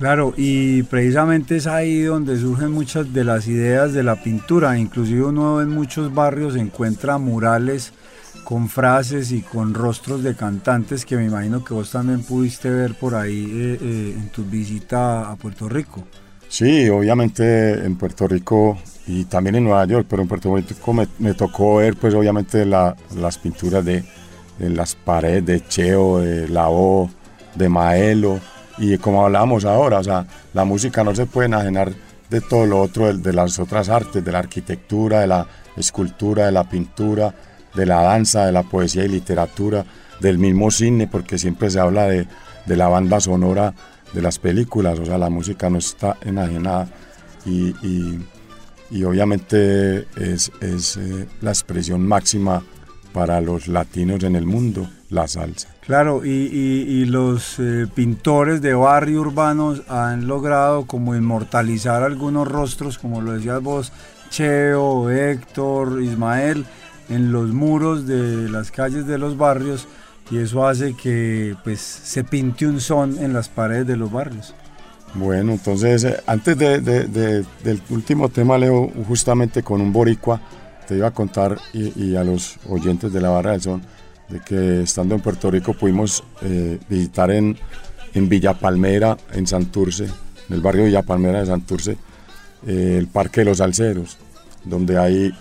Claro, 0.00 0.34
y 0.36 0.82
precisamente 0.82 1.58
es 1.58 1.68
ahí 1.68 2.02
donde 2.02 2.36
surgen 2.38 2.72
muchas 2.72 3.12
de 3.12 3.22
las 3.22 3.46
ideas 3.46 3.92
de 3.92 4.02
la 4.02 4.20
pintura. 4.20 4.76
Inclusive 4.76 5.26
uno 5.26 5.62
en 5.62 5.68
muchos 5.68 6.12
barrios 6.12 6.56
encuentra 6.56 7.18
murales 7.18 7.92
con 8.46 8.68
frases 8.68 9.32
y 9.32 9.40
con 9.42 9.74
rostros 9.74 10.22
de 10.22 10.36
cantantes 10.36 11.04
que 11.04 11.16
me 11.16 11.24
imagino 11.24 11.64
que 11.64 11.74
vos 11.74 11.90
también 11.90 12.22
pudiste 12.22 12.70
ver 12.70 12.94
por 12.94 13.16
ahí 13.16 13.50
eh, 13.52 13.78
eh, 13.82 14.14
en 14.16 14.28
tu 14.28 14.44
visita 14.44 15.28
a 15.32 15.34
Puerto 15.34 15.68
Rico. 15.68 16.04
Sí, 16.48 16.88
obviamente 16.88 17.84
en 17.84 17.96
Puerto 17.96 18.28
Rico 18.28 18.78
y 19.08 19.24
también 19.24 19.56
en 19.56 19.64
Nueva 19.64 19.84
York, 19.86 20.06
pero 20.08 20.22
en 20.22 20.28
Puerto 20.28 20.54
Rico 20.54 20.92
me, 20.92 21.08
me 21.18 21.34
tocó 21.34 21.78
ver 21.78 21.96
pues 21.96 22.14
obviamente 22.14 22.64
la- 22.64 22.94
las 23.16 23.36
pinturas 23.36 23.84
de, 23.84 24.04
de 24.60 24.70
las 24.70 24.94
paredes 24.94 25.44
de 25.44 25.66
Cheo, 25.66 26.20
de 26.20 26.48
La 26.48 26.68
O, 26.70 27.10
de 27.56 27.68
Maelo 27.68 28.38
y 28.78 28.96
como 28.98 29.24
hablábamos 29.24 29.64
ahora, 29.64 29.98
o 29.98 30.04
sea, 30.04 30.24
la 30.54 30.64
música 30.64 31.02
no 31.02 31.16
se 31.16 31.26
puede 31.26 31.46
enajenar 31.46 31.92
de 32.30 32.40
todo 32.40 32.64
lo 32.64 32.80
otro, 32.80 33.06
de, 33.06 33.14
de 33.14 33.32
las 33.32 33.58
otras 33.58 33.88
artes, 33.88 34.24
de 34.24 34.30
la 34.30 34.38
arquitectura, 34.38 35.18
de 35.22 35.26
la 35.26 35.48
escultura, 35.76 36.46
de 36.46 36.52
la 36.52 36.62
pintura, 36.68 37.34
de 37.76 37.86
la 37.86 38.02
danza, 38.02 38.46
de 38.46 38.52
la 38.52 38.62
poesía 38.62 39.04
y 39.04 39.08
literatura, 39.08 39.84
del 40.20 40.38
mismo 40.38 40.70
cine, 40.70 41.06
porque 41.06 41.38
siempre 41.38 41.70
se 41.70 41.78
habla 41.78 42.04
de, 42.08 42.26
de 42.66 42.76
la 42.76 42.88
banda 42.88 43.20
sonora 43.20 43.74
de 44.12 44.22
las 44.22 44.38
películas, 44.38 44.98
o 44.98 45.04
sea, 45.04 45.18
la 45.18 45.28
música 45.30 45.68
no 45.68 45.78
está 45.78 46.16
enajenada 46.22 46.88
y, 47.44 47.74
y- 47.86 49.04
obviamente 49.04 50.06
es, 50.16 50.50
es, 50.60 50.96
eh, 50.96 51.26
la 51.40 51.50
expresión 51.50 52.06
máxima 52.06 52.62
para 53.12 53.40
los 53.40 53.66
latinos 53.68 54.22
en 54.24 54.36
el 54.36 54.46
mundo, 54.46 54.88
la 55.10 55.26
salsa. 55.26 55.68
Claro, 55.80 56.24
y, 56.24 56.30
y- 56.30 56.82
y 57.02 57.04
los 57.06 57.58
eh, 57.58 57.86
pintores 57.94 58.60
de 58.62 58.74
barrio 58.74 59.20
urbanos 59.22 59.82
han 59.88 60.26
logrado 60.26 60.86
como 60.86 61.14
inmortalizar 61.14 62.02
algunos 62.02 62.46
rostros, 62.48 62.98
como 62.98 63.20
lo 63.20 63.32
decías 63.32 63.60
vos, 63.62 63.92
Cheo, 64.30 65.10
Héctor, 65.10 66.02
Ismael, 66.02 66.64
en 67.08 67.32
los 67.32 67.50
muros 67.52 68.06
de 68.06 68.48
las 68.48 68.70
calles 68.70 69.06
de 69.06 69.18
los 69.18 69.36
barrios, 69.36 69.86
y 70.30 70.38
eso 70.38 70.66
hace 70.66 70.94
que 70.94 71.54
pues 71.62 71.80
se 71.80 72.24
pinte 72.24 72.66
un 72.66 72.80
son 72.80 73.18
en 73.22 73.32
las 73.32 73.48
paredes 73.48 73.86
de 73.86 73.96
los 73.96 74.10
barrios. 74.10 74.54
Bueno, 75.14 75.52
entonces, 75.52 76.04
eh, 76.04 76.16
antes 76.26 76.58
de- 76.58 76.80
de- 76.80 77.04
de- 77.06 77.44
del 77.64 77.80
último 77.90 78.28
tema, 78.28 78.58
Leo, 78.58 78.90
justamente 79.06 79.62
con 79.62 79.80
un 79.80 79.92
boricua, 79.92 80.40
te 80.86 80.96
iba 80.96 81.08
a 81.08 81.12
contar 81.12 81.58
y, 81.72 81.92
y 82.00 82.16
a 82.16 82.24
los 82.24 82.56
oyentes 82.68 83.12
de 83.12 83.20
la 83.20 83.30
Barra 83.30 83.52
del 83.52 83.60
Son, 83.62 83.82
de 84.28 84.40
que 84.40 84.82
estando 84.82 85.14
en 85.14 85.20
Puerto 85.20 85.50
Rico 85.50 85.72
pudimos 85.74 86.22
eh, 86.42 86.78
visitar 86.88 87.30
en, 87.30 87.56
en 88.14 88.28
Villa 88.28 88.54
Palmera, 88.54 89.16
en 89.32 89.46
Santurce, 89.46 90.04
en 90.04 90.54
el 90.54 90.60
barrio 90.60 90.84
Villa 90.84 91.02
Palmera 91.02 91.40
de 91.40 91.46
Santurce, 91.46 91.96
eh, 92.66 92.96
el 92.98 93.06
Parque 93.06 93.40
de 93.42 93.46
los 93.46 93.60
Alceros, 93.60 94.18
donde 94.64 94.98
hay, 94.98 95.32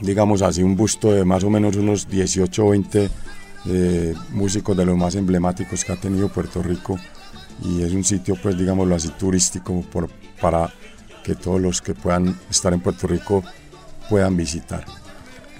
digamos 0.00 0.42
así, 0.42 0.62
un 0.62 0.76
busto 0.76 1.12
de 1.12 1.24
más 1.24 1.44
o 1.44 1.50
menos 1.50 1.76
unos 1.76 2.08
18 2.08 2.66
o 2.66 2.70
20 2.70 3.10
eh, 3.66 4.14
músicos 4.32 4.76
de 4.76 4.84
los 4.84 4.96
más 4.96 5.14
emblemáticos 5.14 5.84
que 5.84 5.92
ha 5.92 5.96
tenido 5.96 6.28
Puerto 6.28 6.62
Rico 6.62 6.98
y 7.62 7.82
es 7.82 7.92
un 7.92 8.04
sitio 8.04 8.36
pues 8.42 8.58
digámoslo 8.58 8.94
así 8.94 9.08
turístico 9.10 9.80
por, 9.90 10.10
para 10.40 10.70
que 11.22 11.34
todos 11.34 11.60
los 11.60 11.80
que 11.80 11.94
puedan 11.94 12.36
estar 12.50 12.72
en 12.72 12.80
Puerto 12.80 13.06
Rico 13.06 13.42
puedan 14.08 14.36
visitar. 14.36 14.84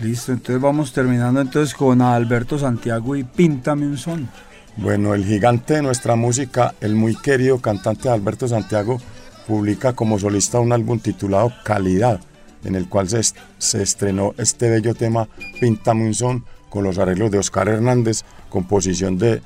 Listo, 0.01 0.33
entonces 0.33 0.61
vamos 0.61 0.93
terminando 0.93 1.41
entonces 1.41 1.75
con 1.75 2.03
Alberto 2.03 2.59
Santiago 2.59 3.17
y 3.17 3.25
Píntame 3.25 3.87
un 3.87 3.97
son. 3.97 4.29
Bueno, 4.77 5.15
el 5.15 5.25
gigante 5.25 5.75
de 5.75 5.83
nuestra 5.83 6.17
música, 6.17 6.75
el 6.81 6.97
muy 6.97 7.15
querido 7.15 7.61
cantante 7.61 8.09
Alberto 8.09 8.49
Santiago, 8.49 9.01
publica 9.47 9.93
como 9.93 10.19
solista 10.19 10.59
un 10.59 10.73
álbum 10.73 10.99
titulado 10.99 11.53
Calidad, 11.65 12.21
en 12.65 12.75
el 12.75 12.89
cual 12.89 13.09
se, 13.09 13.21
est- 13.21 13.37
se 13.59 13.83
estrenó 13.83 14.35
este 14.39 14.71
bello 14.71 14.95
tema 14.95 15.29
Píntame 15.61 16.05
un 16.07 16.15
son 16.15 16.45
con 16.71 16.85
los 16.85 16.99
arreglos 16.99 17.31
de 17.31 17.39
Oscar 17.39 17.69
Hernández, 17.69 18.23
composición 18.49 19.17
de, 19.19 19.43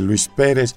Luis 0.00 0.28
Pérez. 0.28 0.74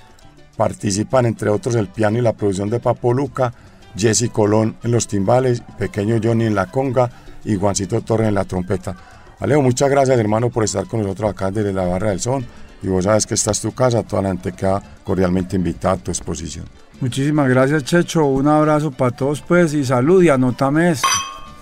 Participan 0.57 1.25
entre 1.25 1.49
otros 1.49 1.75
el 1.75 1.87
piano 1.87 2.17
y 2.19 2.21
la 2.21 2.33
producción 2.33 2.69
de 2.69 2.79
Papo 2.79 3.13
Luca, 3.13 3.53
Jesse 3.97 4.29
Colón 4.31 4.75
en 4.83 4.91
los 4.91 5.07
timbales, 5.07 5.63
Pequeño 5.79 6.19
Johnny 6.23 6.45
en 6.45 6.55
la 6.55 6.67
conga 6.67 7.09
y 7.43 7.55
Juancito 7.55 8.01
Torres 8.01 8.27
en 8.27 8.35
la 8.35 8.43
trompeta. 8.45 8.95
Alejo, 9.39 9.61
muchas 9.63 9.89
gracias 9.89 10.19
hermano 10.19 10.49
por 10.51 10.63
estar 10.63 10.85
con 10.85 11.01
nosotros 11.01 11.31
acá 11.31 11.49
desde 11.49 11.73
la 11.73 11.85
Barra 11.85 12.09
del 12.11 12.19
Son. 12.19 12.45
Y 12.83 12.87
vos 12.87 13.05
sabes 13.05 13.25
que 13.25 13.33
esta 13.33 13.51
es 13.51 13.61
tu 13.61 13.71
casa, 13.73 14.03
toda 14.03 14.21
la 14.23 14.29
gente 14.29 14.51
queda 14.51 14.81
cordialmente 15.03 15.55
invitada 15.55 15.95
a 15.95 15.97
tu 15.97 16.11
exposición. 16.11 16.65
Muchísimas 16.99 17.49
gracias 17.49 17.83
Checho, 17.83 18.25
un 18.25 18.47
abrazo 18.47 18.91
para 18.91 19.15
todos 19.15 19.41
pues 19.41 19.73
y 19.73 19.83
salud 19.83 20.21
y 20.21 20.29
anótame 20.29 20.91
esto. 20.91 21.07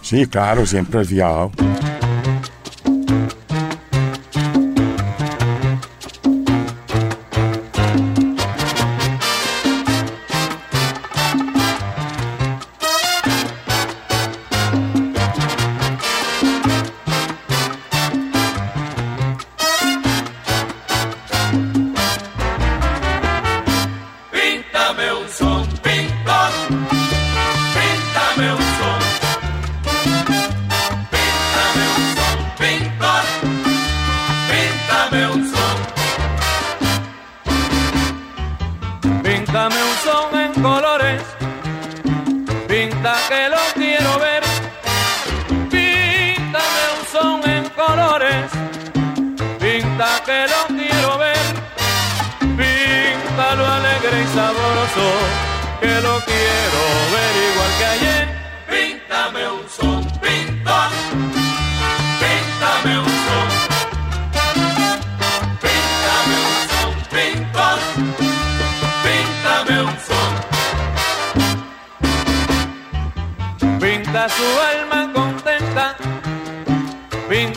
Sí, 0.02 0.26
claro, 0.28 0.66
siempre 0.66 1.04
fiado. 1.06 1.52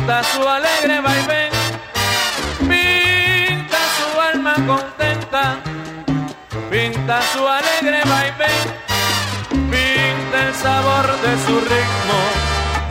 Pinta 0.02 0.22
su 0.24 0.48
alegre 0.48 1.00
vaivén. 1.00 1.52
Pinta 2.58 3.78
su 3.96 4.20
alma 4.20 4.54
contenta, 4.66 5.60
pinta 6.70 7.22
su 7.32 7.46
alegre 7.46 8.00
vaivén. 8.04 8.64
Pinta 9.70 10.48
el 10.48 10.54
sabor 10.54 11.06
de 11.24 11.32
su 11.46 11.54
ritmo, 11.72 12.18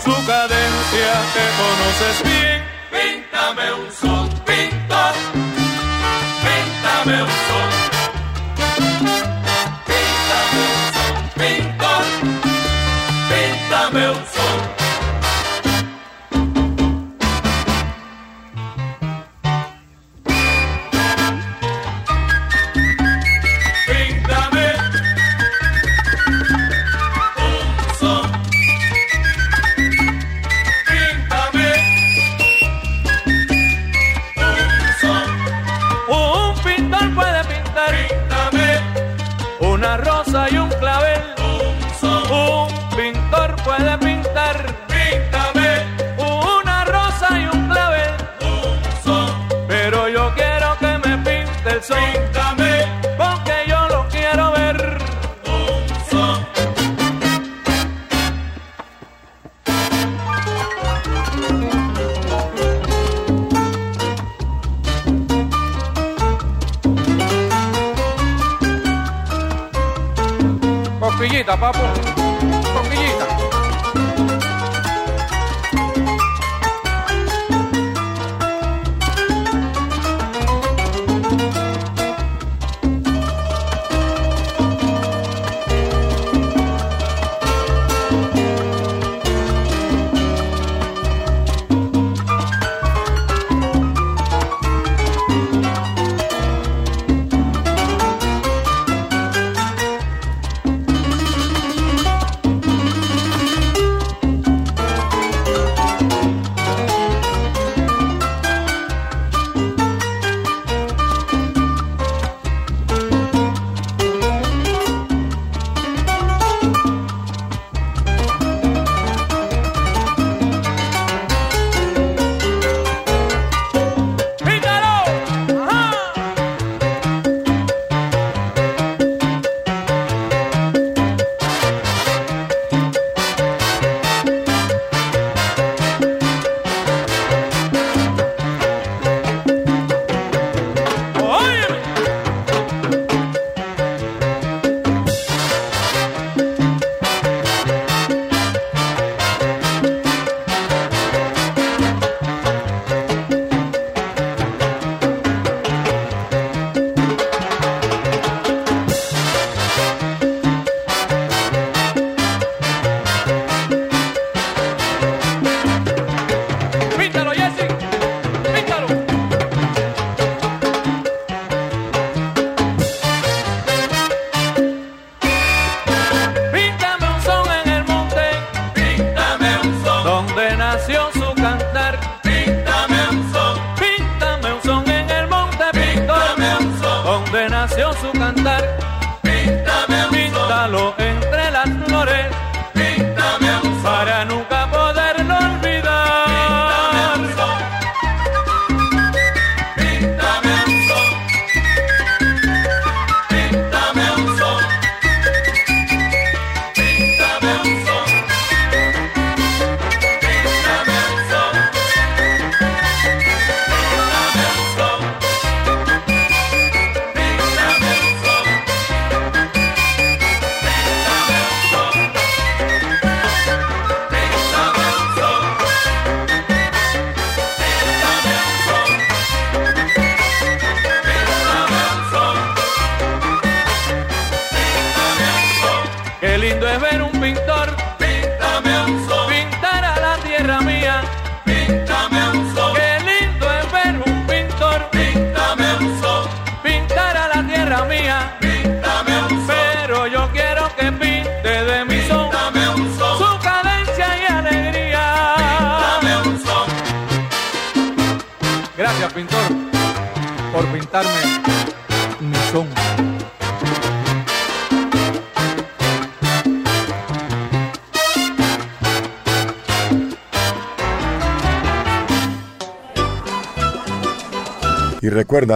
su 0.05 0.25
cadencia 0.25 1.11
que 1.33 1.45
conoces 1.61 2.17
bien. 2.23 2.63
Píntame 2.95 3.73
un 3.73 3.91
son, 3.91 4.29
pintor. 4.45 5.13
Píntame 6.45 7.23
un 7.23 7.30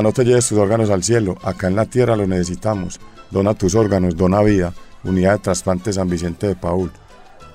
no 0.02 0.12
te 0.12 0.24
lleves 0.24 0.48
tus 0.48 0.58
órganos 0.58 0.90
al 0.90 1.04
cielo, 1.04 1.38
acá 1.44 1.68
en 1.68 1.76
la 1.76 1.86
tierra 1.86 2.16
los 2.16 2.28
necesitamos. 2.28 3.00
Dona 3.32 3.54
tus 3.54 3.76
órganos, 3.76 4.16
dona 4.16 4.42
vida. 4.42 4.74
Unidad 5.04 5.34
de 5.34 5.40
Trasplante 5.40 5.94
San 5.94 6.10
Vicente 6.10 6.48
de 6.48 6.56
Paul. 6.56 6.92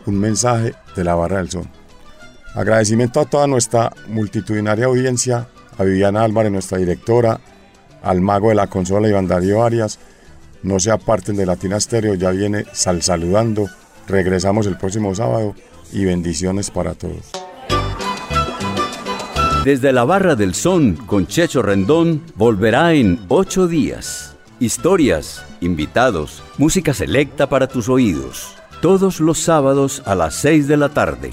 Un 0.06 0.18
mensaje 0.18 0.74
de 0.94 1.04
la 1.04 1.14
Barra 1.14 1.38
del 1.38 1.50
Son. 1.50 1.68
Agradecimiento 2.54 3.20
a 3.20 3.24
toda 3.24 3.46
nuestra 3.46 3.92
multitudinaria 4.08 4.86
audiencia, 4.86 5.48
a 5.78 5.84
Viviana 5.84 6.24
Álvarez, 6.24 6.52
nuestra 6.52 6.78
directora, 6.78 7.40
al 8.02 8.20
mago 8.20 8.48
de 8.48 8.56
la 8.56 8.66
consola 8.66 9.08
Iván 9.08 9.28
Darío 9.28 9.62
Arias. 9.62 9.98
No 10.62 10.78
se 10.80 10.90
aparten 10.90 11.36
de 11.36 11.46
Latina 11.46 11.80
Stereo, 11.80 12.14
ya 12.14 12.30
viene 12.30 12.64
Sal 12.72 13.02
Saludando. 13.02 13.68
Regresamos 14.06 14.66
el 14.66 14.76
próximo 14.76 15.14
sábado 15.14 15.54
y 15.92 16.04
bendiciones 16.04 16.70
para 16.70 16.94
todos. 16.94 17.39
Desde 19.64 19.92
la 19.92 20.04
Barra 20.04 20.36
del 20.36 20.54
Son 20.54 20.96
con 20.96 21.26
Checho 21.26 21.60
Rendón 21.60 22.22
volverá 22.34 22.94
en 22.94 23.20
ocho 23.28 23.68
días. 23.68 24.34
Historias, 24.58 25.44
invitados, 25.60 26.42
música 26.56 26.94
selecta 26.94 27.46
para 27.46 27.66
tus 27.66 27.90
oídos. 27.90 28.54
Todos 28.80 29.20
los 29.20 29.38
sábados 29.38 30.02
a 30.06 30.14
las 30.14 30.34
6 30.36 30.66
de 30.66 30.76
la 30.78 30.88
tarde. 30.88 31.30